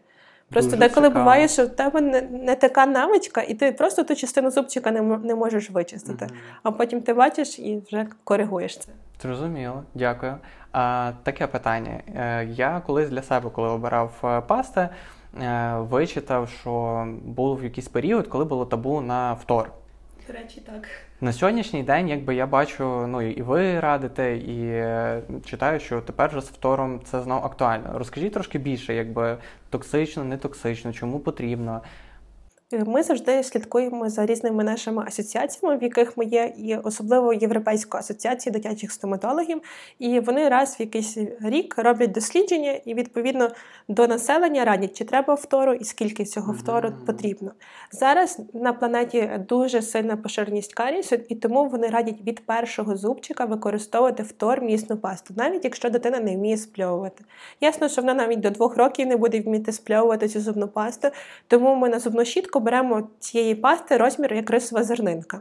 [0.49, 1.23] Просто Дуже деколи цікаво.
[1.23, 5.01] буває, що в тебе не, не така навичка, і ти просто ту частину зубчика не
[5.01, 6.25] не можеш вичистити.
[6.25, 6.31] mm
[6.63, 8.91] А потім ти бачиш і вже коригуєш це.
[9.21, 10.35] Зрозуміло, дякую.
[10.71, 12.01] А, Таке питання.
[12.15, 14.89] Е, я колись для себе, коли обирав е, пасти,
[15.41, 19.71] е, вичитав, що був якийсь період, коли було табу на втор.
[20.27, 20.87] До речі, так.
[21.23, 26.29] На сьогоднішній день, якби я бачу, ну і ви радите, і е, читаю, що тепер
[26.29, 27.89] вже з втором це знову актуально.
[27.93, 29.37] Розкажіть трошки більше, якби
[29.69, 31.81] токсично, не токсично, чому потрібно.
[32.71, 38.53] Ми завжди слідкуємо за різними нашими асоціаціями, в яких ми є, і особливо Європейську асоціацію
[38.53, 39.61] дитячих стоматологів.
[39.99, 43.49] І вони раз в якийсь рік роблять дослідження і відповідно
[43.87, 47.51] до населення радять, чи треба втору і скільки цього втору потрібно.
[47.91, 54.23] Зараз на планеті дуже сильна поширеність карісу, і тому вони радять від першого зубчика використовувати
[54.23, 57.23] втор місну пасту, навіть якщо дитина не вміє спльовувати.
[57.61, 61.07] Ясно, що вона навіть до двох років не буде вміти спльовувати цю зубну пасту,
[61.47, 65.39] тому ми на зубну щітку беремо цієї пасти розмір як рисова зернинка.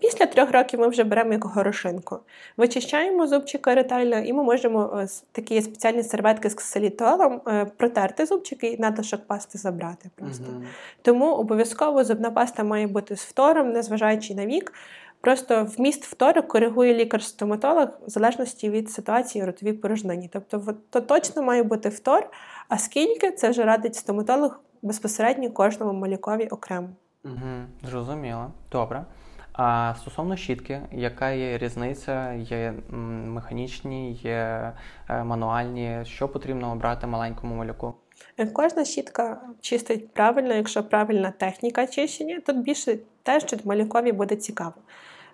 [0.00, 2.18] Після трьох років ми вже беремо як горошинку.
[2.56, 8.66] Вичищаємо зубчика ретельно, і ми можемо е, такі спеціальні серветки з ксилітолом е, протерти зубчики
[8.66, 10.10] і надлишок пасти забрати.
[10.14, 10.44] просто.
[10.44, 10.64] uh
[11.02, 14.72] Тому обов'язково зубна паста має бути з фтором, незважаючи на вік.
[15.20, 20.30] Просто вміст втору коригує лікар-стоматолог в залежності від ситуації ротовій порожнині.
[20.32, 22.30] Тобто, то точно має бути втор,
[22.68, 26.88] а скільки це вже радить стоматолог безпосередньо кожному малюкові окремо.
[27.24, 28.50] Угу, Зрозуміло.
[28.72, 29.04] Добре.
[29.52, 32.32] А стосовно щітки, яка є різниця?
[32.32, 32.74] Є
[33.26, 34.72] механічні, є
[35.08, 36.00] е, мануальні.
[36.04, 37.94] Що потрібно обрати маленькому малюку?
[38.38, 44.36] Е, кожна щітка чистить правильно, якщо правильна техніка чищення, тут більше те, що малюкові буде
[44.36, 44.74] цікаво.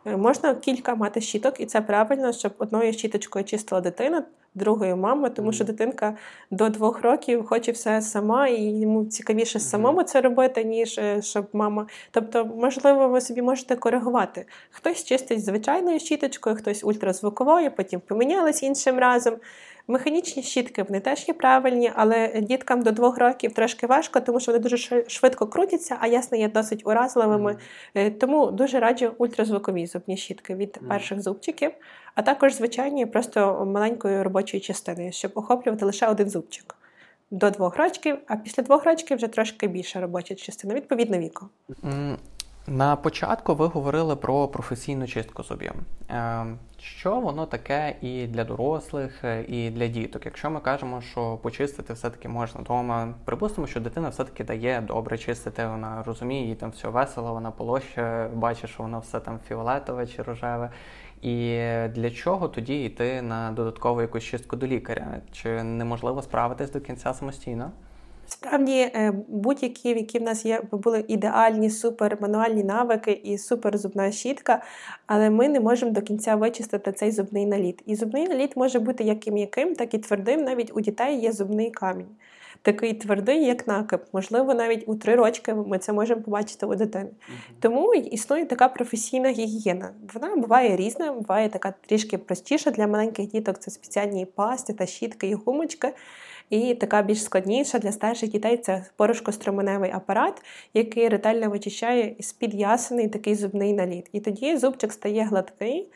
[0.04, 4.24] Е, можна кілька мати щіток, і це правильно, щоб одною щіточкою чистила дитина,
[4.56, 6.16] другою мами, тому що дитинка
[6.50, 11.46] до двох років хоче все сама, і йому цікавіше самому це робити, ніж е, щоб
[11.52, 11.86] мама.
[12.10, 14.46] Тобто, можливо, ви собі можете коригувати.
[14.70, 19.34] Хтось чистить звичайною щіточкою, хтось ультразвуковою, потім помінялись іншим разом.
[19.88, 24.52] Механічні щітки вони теж є правильні, але діткам до двох років трошки важко, тому що
[24.52, 27.56] вони дуже швидко крутяться, а ясно є досить уразливими.
[27.94, 28.10] Mm.
[28.18, 31.70] Тому дуже раджу ультразвукові зубні щітки від перших зубчиків,
[32.14, 36.74] а також звичайні просто маленькою робочою частиною, щоб охоплювати лише один зубчик.
[37.30, 41.46] До двох рочків, а після двох рочків вже трошки більша робоча частина, відповідно віку.
[42.68, 45.72] На початку ви говорили про професійну чистку зубів.
[46.08, 50.24] Ем, що воно таке і для дорослих, е, і для діток?
[50.24, 55.66] Якщо ми кажемо, що почистити все-таки можна вдома, припустимо, що дитина все-таки дає добре чистити,
[55.66, 60.22] вона розуміє, їй там все весело, вона полощує, бачить, що воно все там фіолетове чи
[60.22, 60.70] рожеве.
[61.22, 65.20] І для чого тоді йти на додаткову якусь чистку до лікаря?
[65.32, 67.70] Чи неможливо справитись до кінця самостійно?
[68.36, 74.12] Справді, е, будь-які, які в нас є, були ідеальні супер мануальні навики і супер зубна
[74.12, 74.62] щітка,
[75.06, 77.82] але ми не можемо до кінця вичистити цей зубний наліт.
[77.86, 80.44] І зубний наліт може бути як і м'яким, так і твердим.
[80.44, 82.06] Навіть у дітей є зубний камінь.
[82.62, 84.00] Такий твердий, як накип.
[84.12, 87.10] Можливо, навіть у три рочки ми це можемо побачити у дитини.
[87.60, 89.90] Тому існує така професійна гігієна.
[90.14, 93.58] Вона буває різна, буває така трішки простіша для маленьких діток.
[93.58, 95.92] Це спеціальні пасти та щітки і гумочки.
[96.50, 100.42] І така більш складніша для старших дітей це порошкостроменевий апарат,
[100.74, 104.08] який ретельно вичищає з-під ясений такий зубний наліт.
[104.12, 105.88] І тоді зубчик стає гладкий.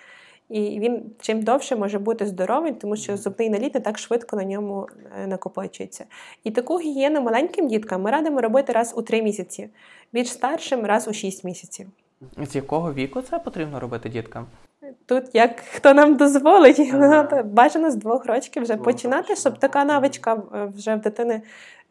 [0.48, 4.44] І він чим довше може бути здоровий, тому що зубний наліт не так швидко на
[4.44, 4.88] ньому
[5.22, 6.04] е, накопичується.
[6.44, 9.68] І таку гігієну маленьким діткам ми радимо робити раз у три місяці,
[10.12, 11.86] більш старшим раз у шість місяців.
[12.50, 14.46] З якого віку це потрібно робити діткам?
[15.06, 17.42] Тут як хто нам дозволить, ага.
[17.42, 21.42] бажано з двох років вже двох починати, щоб така навичка е, вже в дитини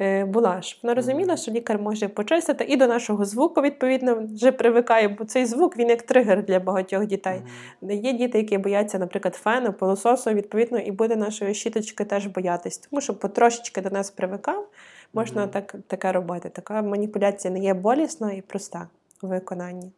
[0.01, 0.61] е, була.
[0.61, 5.25] Щоб вона розуміла, що лікар може почистити і до нашого звуку, відповідно, вже привикає, бо
[5.25, 7.41] цей звук він як тригер для багатьох дітей.
[7.81, 7.93] Ага.
[7.93, 13.01] Є діти, які бояться, наприклад, фену, полососу, відповідно, і буде нашої щіточки теж боятись, тому
[13.01, 14.67] що потрошечки до нас привикав,
[15.13, 15.51] можна ага.
[15.51, 16.49] так, таке робити.
[16.49, 18.87] Така маніпуляція не є болісна і проста
[19.23, 19.91] у виконанні.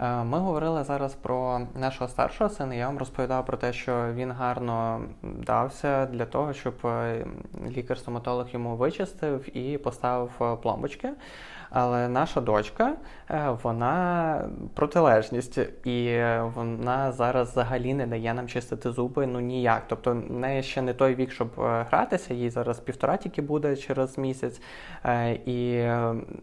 [0.00, 2.74] Е, ми говорили зараз про нашого старшого сина.
[2.74, 7.26] Я вам розповідав про те, що він гарно дався для того, щоб е,
[7.70, 11.10] лікар-стоматолог йому вичистив і поставив е, пломбочки.
[11.72, 12.94] Але наша дочка,
[13.62, 14.44] вона
[14.74, 16.22] протилежність, і
[16.54, 19.82] вона зараз взагалі не дає нам чистити зуби ну ніяк.
[19.88, 24.18] Тобто в неї ще не той вік, щоб гратися, їй зараз півтора тільки буде через
[24.18, 24.60] місяць.
[25.46, 25.84] І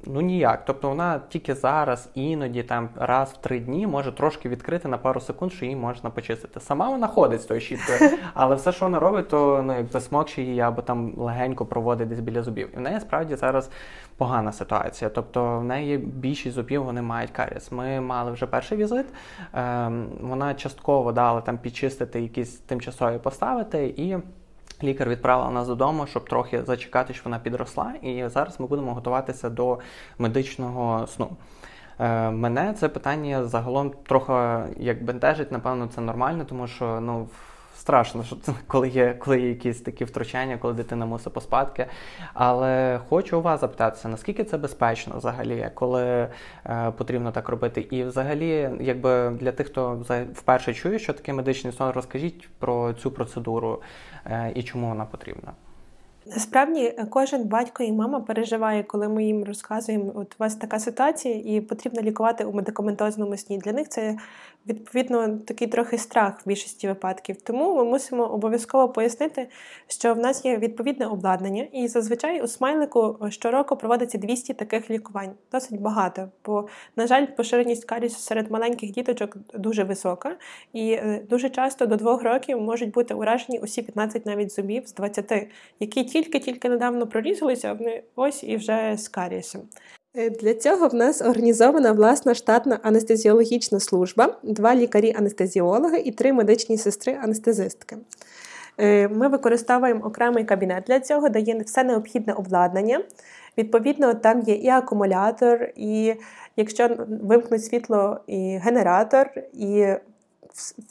[0.06, 0.66] ну ніяк.
[0.66, 5.20] Тобто вона тільки зараз, іноді там раз в три дні може трошки відкрити на пару
[5.20, 6.60] секунд, що її можна почистити.
[6.60, 10.42] Сама вона ходить з тою щіткою, але все, що вона робить, то ну якби смокче
[10.42, 12.70] її або там легенько проводить десь біля зубів.
[12.74, 13.70] І в неї справді зараз
[14.18, 15.10] погана ситуація.
[15.10, 17.72] Тобто в неї більшість зубів вони мають каріс.
[17.72, 19.06] Ми мали вже перший візит.
[19.54, 24.18] Ем, вона частково дала там підчистити якісь тимчасові поставити і.
[24.84, 29.50] Лікар відправила нас додому, щоб трохи зачекати, що вона підросла, і зараз ми будемо готуватися
[29.50, 29.80] до
[30.18, 31.30] медичного сну.
[32.00, 34.34] Е, Мене це питання загалом трохи
[34.78, 37.28] як бентежить, напевно, це нормально, тому що ну
[37.78, 41.86] страшно, що коли є коли є якісь такі втручання, коли дитина мусить поспадки.
[42.34, 46.30] Але хочу у вас запитатися, наскільки це безпечно взагалі, коли
[46.66, 47.82] е, потрібно так робити?
[47.82, 53.12] І взагалі, якби для тих, хто вперше чує, що таке медичний сон, розкажіть про цю
[53.12, 53.82] процедуру
[54.26, 55.52] е, і чому вона потрібна.
[56.30, 60.80] Насправді е, кожен батько і мама переживає, коли ми їм розказуємо, от у вас така
[60.80, 63.58] ситуація, і потрібно лікувати у медикаментозному сні.
[63.58, 64.18] Для них це
[64.70, 67.42] відповідно такий трохи страх в більшості випадків.
[67.42, 69.48] Тому ми мусимо обов'язково пояснити,
[69.88, 75.32] що в нас є відповідне обладнання, і зазвичай у смайлику щороку проводиться 200 таких лікувань.
[75.52, 76.30] Досить багато.
[76.46, 80.36] Бо, на жаль, поширеність карісу серед маленьких діточок дуже висока,
[80.74, 84.94] і е, дуже часто до двох років можуть бути уражені усі 15 навіть зубів з
[84.94, 85.48] 20,
[85.80, 89.62] які тільки-тільки недавно прорізалися, вони ось і вже з карієсом.
[90.18, 96.78] Е, для цього в нас організована власна штатна анестезіологічна служба, два лікарі-анестезіологи і три медичні
[96.78, 97.98] сестри-анестезистки.
[98.78, 103.02] Е, ми використовуємо окремий кабінет для цього, де є все необхідне обладнання.
[103.58, 106.14] Відповідно, там є і акумулятор, і
[106.56, 109.86] якщо вимкнуть світло, і генератор, і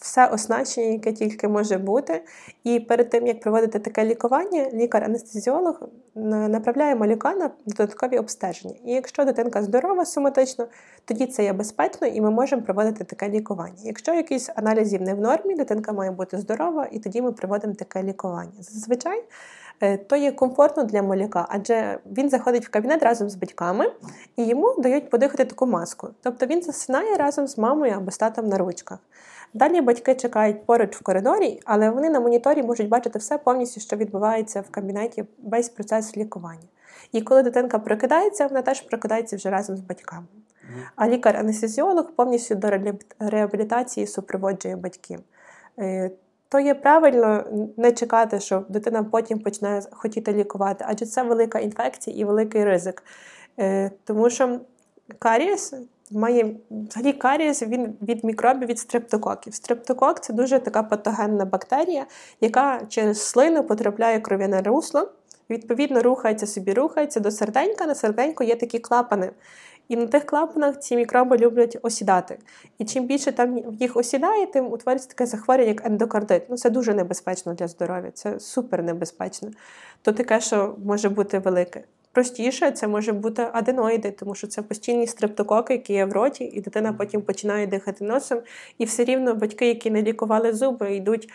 [0.00, 2.22] все оснащення, яке тільки може бути.
[2.64, 5.80] І перед тим, як проводити таке лікування, лікар-анестезіолог
[6.14, 8.74] направляє малюка на додаткові обстеження.
[8.84, 10.66] І якщо дитинка здорова соматично,
[11.04, 13.76] тоді це є безпечно і ми можемо проводити таке лікування.
[13.82, 18.02] Якщо якісь аналізів не в нормі, дитинка має бути здорова, і тоді ми проводимо таке
[18.02, 18.52] лікування.
[18.60, 19.24] Зазвичай.
[19.80, 23.92] Е, то є комфортно для малюка, адже він заходить в кабінет разом з батьками
[24.36, 26.08] і йому дають подихати таку маску.
[26.22, 28.98] Тобто він засинає разом з мамою або з татом на ручках.
[29.56, 33.96] Далі батьки чекають поруч в коридорі, але вони на моніторі можуть бачити все повністю, що
[33.96, 36.68] відбувається в кабінеті, весь процес лікування.
[37.12, 40.26] І коли дитинка прокидається, вона теж прокидається вже разом з батьками.
[40.96, 42.70] А лікар-анестезіолог повністю до
[43.18, 45.20] реабілітації супроводжує батьків.
[45.78, 46.10] Е,
[46.48, 47.44] то є правильно
[47.76, 53.02] не чекати, що дитина потім почне хотіти лікувати, адже це велика інфекція і великий ризик.
[53.58, 54.60] Е, тому що
[55.18, 55.74] карієс
[56.10, 59.54] має взагалі карієс він від мікробів від стрептококів.
[59.54, 62.06] Стрептокок це дуже така патогенна бактерія,
[62.40, 65.08] яка через слину потрапляє кров'яне русло.
[65.50, 67.86] Відповідно, рухається собі, рухається до серденька.
[67.86, 69.30] На серденьку є такі клапани.
[69.88, 72.38] І на тих клапанах ці мікроби люблять осідати.
[72.78, 76.42] І чим більше там їх осідає, тим утворюється таке захворювання, як ендокардит.
[76.48, 79.50] Ну це дуже небезпечно для здоров'я, це супер небезпечно.
[80.02, 81.84] То таке, що може бути велике.
[82.16, 86.60] Простіше це може бути аденоїди, тому що це постійні стрептококи, які є в роті, і
[86.60, 88.40] дитина потім починає дихати носом.
[88.78, 91.28] І все рівно батьки, які не лікували зуби, йдуть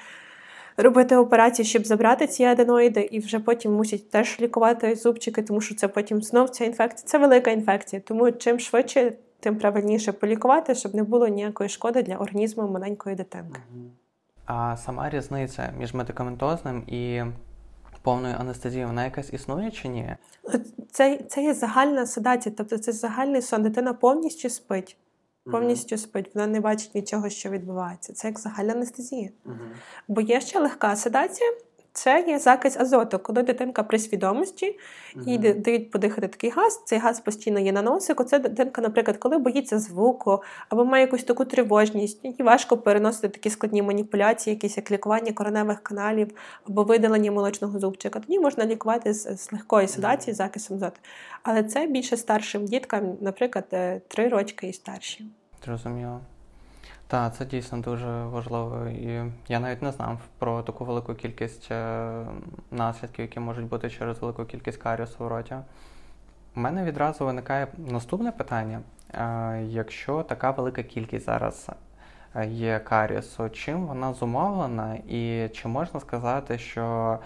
[0.77, 5.75] робити операції, щоб забрати ці аденоїди, і вже потім мусять теж лікувати зубчики, тому що
[5.75, 7.07] це потім знов ця інфекція.
[7.07, 8.01] Це велика інфекція.
[8.05, 13.61] Тому чим швидше, тим правильніше полікувати, щоб не було ніякої шкоди для організму маленької дитинки.
[14.45, 17.23] А сама різниця між медикаментозним і
[18.01, 20.15] повною анестезією, вона якась існує чи ні?
[20.91, 23.63] Це це є загальна седація, тобто це загальний сон.
[23.63, 24.97] Дитина повністю спить
[25.45, 28.13] повністю спить, вона не бачить нічого, що відбувається.
[28.13, 29.29] Це як загальна анестезія.
[29.45, 29.57] uh
[30.07, 31.49] Бо є ще легка седація.
[31.93, 34.79] Це є закись азоту, коли дитинка при свідомості
[35.15, 35.61] їй uh-huh.
[35.61, 38.23] дають подихати такий газ, цей газ постійно є на носику.
[38.23, 43.49] Це дитинка, наприклад, коли боїться звуку або має якусь таку тривожність, і важко переносити такі
[43.49, 46.31] складні маніпуляції, якісь як лікування короневих каналів
[46.67, 48.19] або видалення молочного зубчика.
[48.19, 50.37] Тоді можна лікувати з, з легкої седації, uh-huh.
[50.37, 50.99] закисом азоту.
[51.43, 55.25] Але це більше старшим діткам, наприклад, е, три рочки і старші.
[55.65, 56.21] Зрозуміло.
[57.11, 58.87] Так, це дійсно дуже важливо.
[58.87, 62.11] І я навіть не знав про таку велику кількість е,
[62.71, 65.55] наслідків, які можуть бути через велику кількість каріусу в роті.
[66.55, 68.81] У мене відразу виникає наступне питання.
[69.13, 71.69] Е, якщо така велика кількість зараз
[72.35, 77.17] е, є каріусу, чим вона зумовлена, і чи можна сказати, що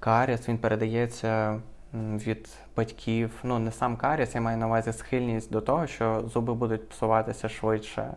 [0.00, 1.60] каріс він передається
[1.94, 6.54] від батьків, ну не сам каріс, я маю на увазі схильність до того, що зуби
[6.54, 8.14] будуть псуватися швидше.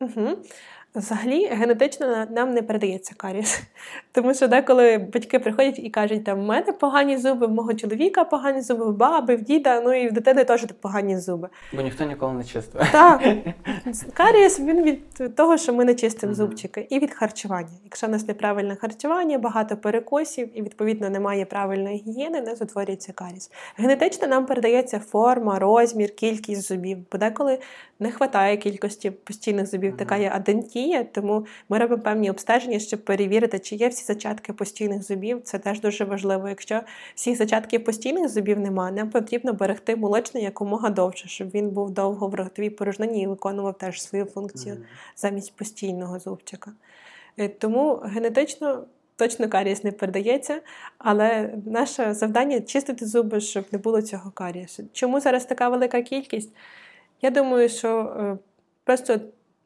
[0.00, 0.42] Угу.
[0.94, 3.62] Взагалі генетично нам не передається каріс.
[4.12, 8.24] Тому що деколи батьки приходять і кажуть, там в мене погані зуби, в мого чоловіка
[8.24, 11.48] погані зуби, в баби, в діда, ну і в дитини теж погані зуби.
[11.72, 12.82] Бо ніхто ніколи не чистив.
[12.92, 13.22] Так.
[14.14, 17.78] Карієс він від того, що ми не чистимо зубчики, і від харчування.
[17.84, 23.50] Якщо в нас неправильне харчування, багато перекосів і, відповідно, немає правильної гігієни, не утворюється каріс.
[23.76, 26.98] Генетично нам передається форма, розмір, кількість зубів.
[27.12, 27.58] Бо деколи
[28.00, 30.32] не вистачає кількості постійних зубів, така є
[30.80, 35.42] адентія, тому ми робимо певні обстеження, щоб перевірити, чи є всі зачатки постійних зубів.
[35.42, 36.48] Це теж дуже важливо.
[36.48, 36.80] Якщо
[37.14, 42.28] всіх зачатків постійних зубів немає, нам потрібно берегти молочний якомога довше, щоб він був довго
[42.28, 44.76] в ротовій порожнині і виконував теж свою функцію
[45.16, 46.72] замість постійного зубчика.
[47.38, 48.84] Е, тому генетично.
[49.16, 50.60] Точно карієс не передається,
[50.98, 54.82] але наше завдання чистити зуби, щоб не було цього карієсу.
[54.92, 56.52] Чому зараз така велика кількість?
[57.22, 58.38] Я думаю, що е,
[58.84, 59.20] просто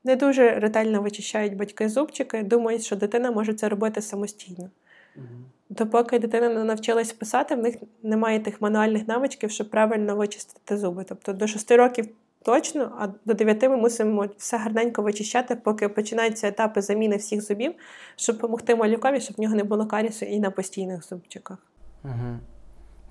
[0.05, 4.71] не дуже ретельно вичищають батьки зубчики, думають, що дитина може це робити самостійно.
[5.17, 5.27] Угу.
[5.69, 11.05] Допоки дитина не навчилась писати, в них немає тих мануальних навичків, щоб правильно вичистити зуби.
[11.09, 12.09] Тобто до 6 років
[12.43, 17.75] точно, а до 9 ми мусимо все гарненько вичищати, поки починаються етапи заміни всіх зубів,
[18.17, 21.59] щоб допомогти малюкові, щоб в нього не було карісу і на постійних зубчиках.
[22.05, 22.39] Угу.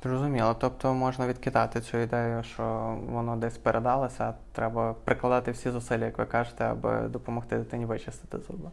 [0.04, 0.56] Зрозуміло.
[0.60, 2.64] Тобто можна відкидати цю ідею, що
[3.10, 8.70] воно десь передалося, треба прикладати всі зусилля, як ви кажете, аби допомогти дитині вичистити зуби.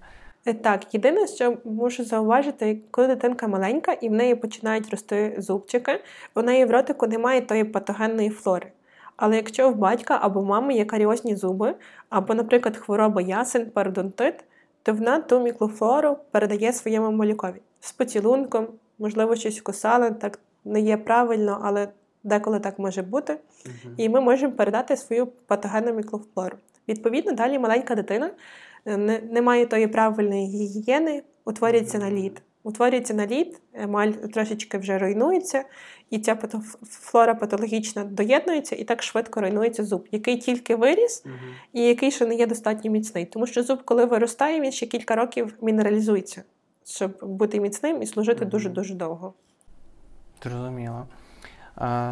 [0.47, 6.01] Е, так, єдине, що можу зауважити, коли дитинка маленька і в неї починають рости зубчики,
[6.35, 8.72] у неї в ротику немає тої патогенної флори.
[9.16, 11.74] Але якщо в батька або мами є каріозні зуби,
[12.09, 14.45] або, наприклад, хвороба ясен, пародонтит,
[14.83, 18.68] то вона ту міклофлору передає своєму малюкові з поцілунком,
[18.99, 21.88] можливо, щось кусала, так не є правильно, але
[22.24, 23.32] деколи так може бути.
[23.32, 23.94] Uh-huh.
[23.96, 26.56] І ми можемо передати свою патогенну мікрофлору.
[26.88, 28.30] Відповідно, далі маленька дитина
[29.30, 32.42] немає тої правильної гігієни, утворюється наліт.
[32.62, 35.64] Утворюється наліт, емаль трошечки вже руйнується,
[36.11, 36.38] і ця
[36.82, 41.34] флора патологічна доєднується і так швидко руйнується зуб, який тільки виріс, угу.
[41.72, 43.24] і який ще не є достатньо міцний.
[43.24, 46.42] Тому що зуб, коли виростає, він ще кілька років мінералізується,
[46.84, 49.34] щоб бути міцним і служити дуже-дуже довго.
[50.43, 51.07] Зрозуміло.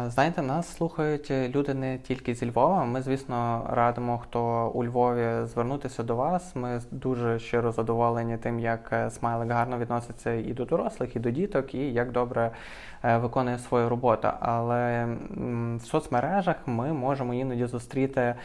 [0.07, 2.85] Знаєте, нас слухають люди не тільки зі Львова.
[2.85, 6.55] Ми, звісно, радимо, хто у Львові звернутися до вас.
[6.55, 11.31] Ми дуже щиро задоволені тим, як е, смайлик гарно відноситься і до дорослих, і до
[11.31, 12.51] діток, і як добре
[13.03, 14.27] е, виконує свою роботу.
[14.39, 15.07] Але
[15.75, 18.35] в соцмережах ми можемо іноді зустріти.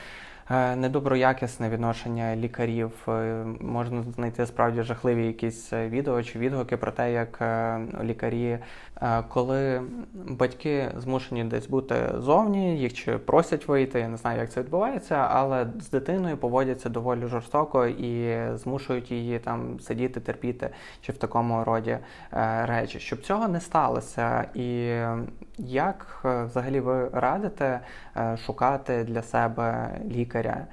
[0.51, 2.93] Е, недоброякісне відношення лікарів.
[3.09, 7.43] Е, можна знайти справді жахливі якісь е, відео чи відгуки про те, як
[8.03, 8.59] лікарі,
[9.29, 9.83] коли
[10.15, 14.01] батьки змушені десь бути зовні, їх чи просять вийти.
[14.01, 19.39] Я не знаю, як це відбувається, але з дитиною поводяться доволі жорстоко і змушують її
[19.39, 20.71] там сидіти, терпіти
[21.01, 21.99] чи в такому роді
[22.63, 24.45] речі, щоб цього не сталося.
[24.55, 24.99] І
[25.59, 27.81] як взагалі ви радите
[28.37, 30.34] шукати для себе лікаря?
[30.35, 30.67] Лікаря?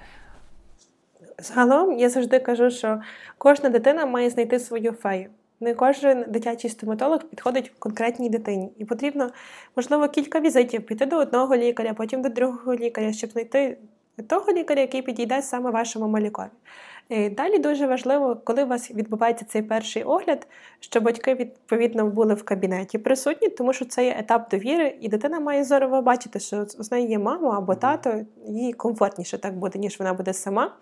[1.39, 3.01] Загалом я завжди кажу, що
[3.37, 5.29] кожна дитина має знайти свою фею.
[5.59, 8.71] Не кожен дитячий стоматолог підходить в конкретній дитині.
[8.77, 9.29] І потрібно,
[9.75, 13.77] можливо, кілька візитів піти до одного лікаря, потім до другого лікаря, щоб знайти
[14.27, 16.49] того лікаря, який підійде саме вашому малюкові.
[17.11, 20.47] Е, далі дуже важливо, коли у вас відбувається цей перший огляд,
[20.79, 25.39] що батьки відповідно були в кабінеті присутні, тому що це є етап довіри, і дитина
[25.39, 29.99] має зорово бачити, що з нею є мама або тато, їй комфортніше так буде, ніж
[29.99, 30.75] вона буде сама.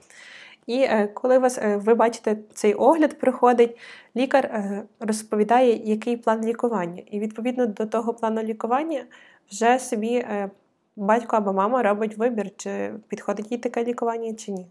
[0.67, 3.77] І е, коли вас, е, ви бачите, цей огляд приходить,
[4.15, 7.03] лікар розповідає, який план лікування.
[7.11, 9.03] І відповідно до того плану лікування
[9.51, 10.25] вже собі
[10.95, 14.67] батько або мама робить вибір, чи підходить їй таке лікування, чи ні.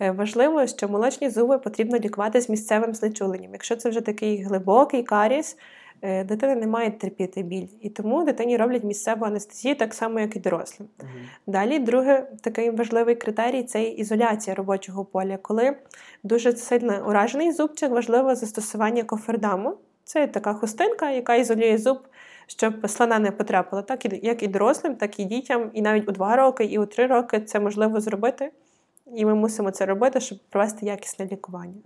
[0.00, 3.52] Е, важливо, що молочні зуби потрібно лікувати з місцевим знечуленням.
[3.52, 5.56] Якщо це вже такий глибокий каріс,
[6.02, 7.66] е, дитина не має терпіти біль.
[7.80, 10.88] І тому дитині роблять місцеву анестезію, так само, як і дорослим.
[11.00, 11.08] Угу.
[11.46, 15.36] Далі, другий такий важливий критерій це ізоляція робочого поля.
[15.36, 15.76] Коли
[16.22, 19.74] дуже сильно уражений зубчик, важливо застосування кофердаму.
[20.04, 21.98] Це така хустинка, яка ізолює зуб.
[22.46, 26.36] Щоб слона не потрапила, так як і дорослим, так і дітям, і навіть у 2
[26.36, 28.50] роки, і у 3 роки це можливо зробити.
[29.14, 31.80] І ми мусимо це робити, щоб провести якісне лікування.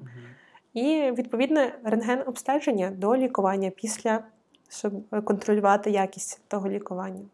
[0.75, 4.25] І відповідне рентген-обстеження до лікування після,
[4.69, 4.93] щоб
[5.25, 7.25] контролювати якість того лікування.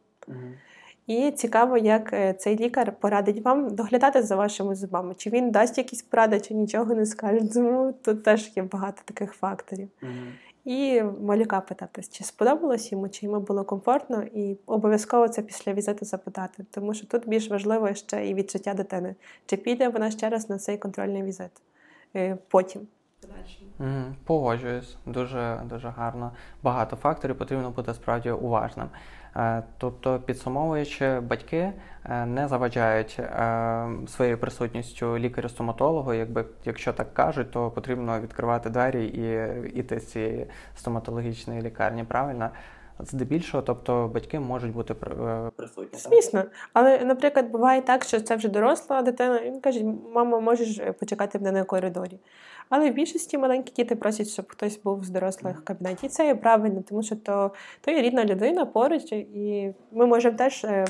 [1.07, 5.15] І цікаво, як е, цей лікар порадить вам доглядати за вашими зубами.
[5.15, 7.55] Чи він дасть якісь поради, чи нічого не скаже.
[7.55, 9.89] Тому тут теж є багато таких факторів.
[10.03, 10.09] uh
[10.69, 16.05] і малюка питатись, чи сподобалось йому, чи йому було комфортно, і обов'язково це після візиту
[16.05, 19.15] запитати, тому що тут більш важливо ще і відчуття дитини,
[19.47, 21.51] чи піде вона ще раз на цей контрольний візит
[22.17, 22.87] е, потім.
[24.25, 26.33] Погоджуюсь, дуже дуже гарно.
[26.63, 28.89] Багато факторів потрібно бути справді уважним.
[29.37, 31.73] Е, тобто, підсумовуючи, батьки
[32.05, 36.15] е, не заважають е, своєю присутністю лікарю-стоматологу.
[36.15, 42.05] Якби якщо так кажуть, то потрібно відкривати двері і йти з цієї стоматологічної лікарні.
[42.05, 42.51] Правильно?
[43.01, 44.95] Здебільшого, тобто батьки можуть бути
[45.57, 45.99] присутні.
[45.99, 51.39] Звісно, але, наприклад, буває так, що це вже доросла дитина, він каже, мама, можеш почекати
[51.39, 52.19] мене на коридорі.
[52.71, 56.07] Але в більшості маленькі діти просять, щоб хтось був з дорослих в кабінеті.
[56.07, 57.51] І це є правильно, тому що то
[57.81, 60.87] то є рідна людина поруч, і ми можемо теж е,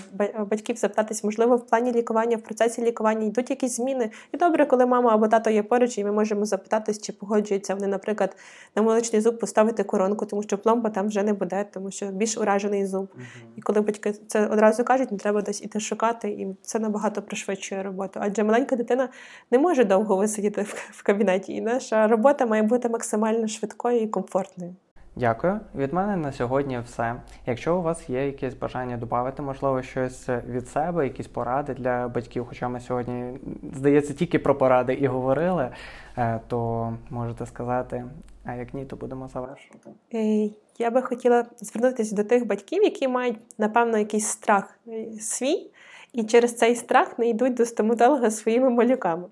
[0.51, 4.11] батьків запитатись, можливо, в плані лікування, в процесі лікування йдуть якісь зміни.
[4.33, 7.87] І добре, коли мама або тато є поруч, і ми можемо запитатись, чи погоджуються вони,
[7.87, 8.37] наприклад,
[8.77, 12.39] на молочний зуб поставити коронку, тому що пломба там вже не буде, тому що більш
[12.39, 13.09] уражений зуб.
[13.17, 13.23] Uh-huh.
[13.57, 17.83] І коли батьки це одразу кажуть, не треба десь іти шукати, і це набагато пришвидшує
[17.83, 18.21] роботу.
[18.23, 19.09] Адже маленька дитина
[19.51, 24.75] не може довго висидіти в кабінеті наша робота має бути максимально швидкою і комфортною.
[25.17, 25.61] Дякую.
[25.75, 27.15] Від мене на сьогодні все.
[27.47, 32.47] Якщо у вас є якесь бажання додати, можливо, щось від себе, якісь поради для батьків,
[32.49, 33.39] хоча ми сьогодні,
[33.75, 35.71] здається, тільки про поради і говорили,
[36.19, 38.05] е, то можете сказати,
[38.45, 39.91] а як ні, то будемо завершувати.
[40.15, 45.71] Е, я би хотіла звернутися до тих батьків, які мають, напевно, якийсь страх е, свій,
[46.13, 49.25] і через цей страх не йдуть до стоматолога своїми малюками.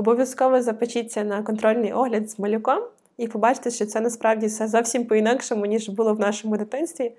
[0.00, 2.82] Обов'язково запечіться на контрольний огляд з малюком
[3.18, 7.12] і побачите, що це насправді все зовсім по-інакшому, ніж було в нашому дитинстві.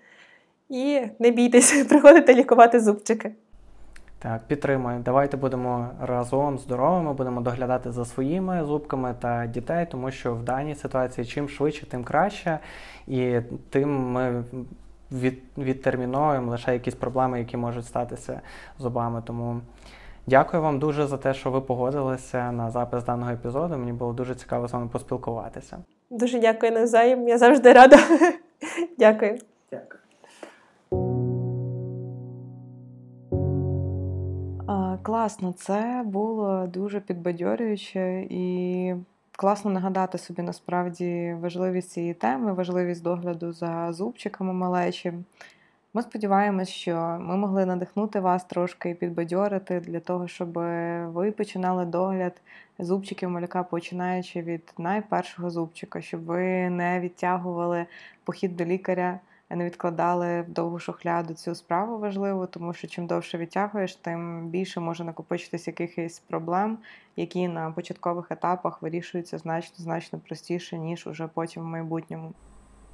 [0.69, 3.31] І не бійтеся, приходите лікувати зубчики.
[4.19, 5.01] Так, підтримую.
[5.05, 10.75] Давайте будемо разом здоровими, будемо доглядати за своїми зубками та дітей, тому що в даній
[10.75, 12.59] ситуації чим швидше, тим краще,
[13.07, 14.43] і тим ми
[15.11, 18.41] від, відтерміновуємо лише якісь проблеми, які можуть статися
[18.79, 19.23] зубами.
[19.25, 19.61] Тому
[20.27, 23.77] Дякую вам дуже за те, що ви погодилися на запис даного епізоду.
[23.77, 25.77] Мені було дуже цікаво з вами поспілкуватися.
[26.09, 27.27] Дуже дякую навзаєм.
[27.27, 27.97] Я завжди рада.
[28.97, 29.37] Дякую.
[29.71, 30.01] Дякую.
[35.03, 38.95] Класно, це було дуже підбадьорююче і
[39.31, 45.13] класно нагадати собі насправді важливість цієї теми, важливість догляду за зубчиками малечі.
[45.93, 50.53] Ми сподіваємось, що ми могли надихнути вас трошки і підбадьорити для того, щоб
[51.13, 52.41] ви починали догляд
[52.79, 57.85] зубчиків малюка, починаючи від найпершого зубчика, щоб ви не відтягували
[58.23, 59.19] похід до лікаря
[59.55, 64.79] не відкладали в довгу шухляду цю справу важливу, тому що чим довше відтягуєш, тим більше
[64.79, 66.77] може накопичитись якихось проблем,
[67.15, 72.33] які на початкових етапах вирішуються значно значно простіше, ніж уже потім в майбутньому.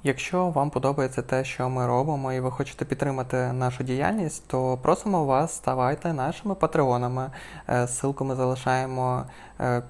[0.02, 5.24] Якщо вам подобається те, що ми робимо, і ви хочете підтримати нашу діяльність, то просимо
[5.24, 7.30] вас ставайте нашими патреонами.
[7.68, 9.24] Е, ссылку ми залишаємо
[9.60, 9.82] е,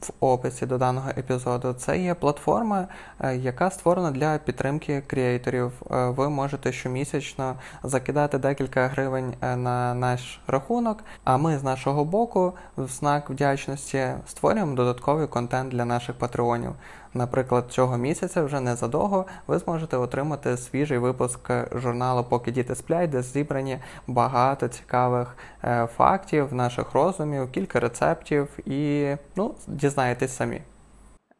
[0.00, 1.72] в описі до даного епізоду.
[1.72, 2.86] Це є платформа,
[3.20, 5.72] е, яка створена для підтримки креаторів.
[5.90, 12.88] Ви можете щомісячно закидати декілька гривень на наш рахунок, а ми з нашого боку, в
[12.88, 16.74] знак вдячності, створюємо додатковий контент для наших патреонів.
[17.18, 23.22] Наприклад, цього місяця вже незадовго ви зможете отримати свіжий випуск журналу Поки діти сплять, де
[23.22, 30.60] зібрані багато цікавих е, фактів, наших розумів, кілька рецептів і ну, дізнаєтесь самі.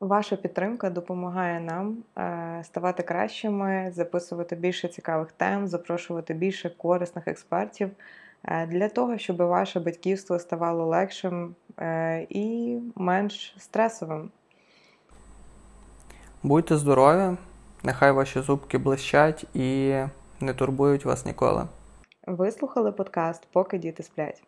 [0.00, 7.90] Ваша підтримка допомагає нам е, ставати кращими, записувати більше цікавих тем, запрошувати більше корисних експертів
[8.44, 11.54] е, для того, щоб ваше батьківство ставало легшим
[12.28, 14.30] і менш стресовим.
[16.42, 17.36] Будьте здорові,
[17.82, 19.94] нехай ваші зубки блищать і
[20.40, 21.66] не турбують вас ніколи.
[22.26, 24.42] Ви слухали подкаст, поки діти сплять.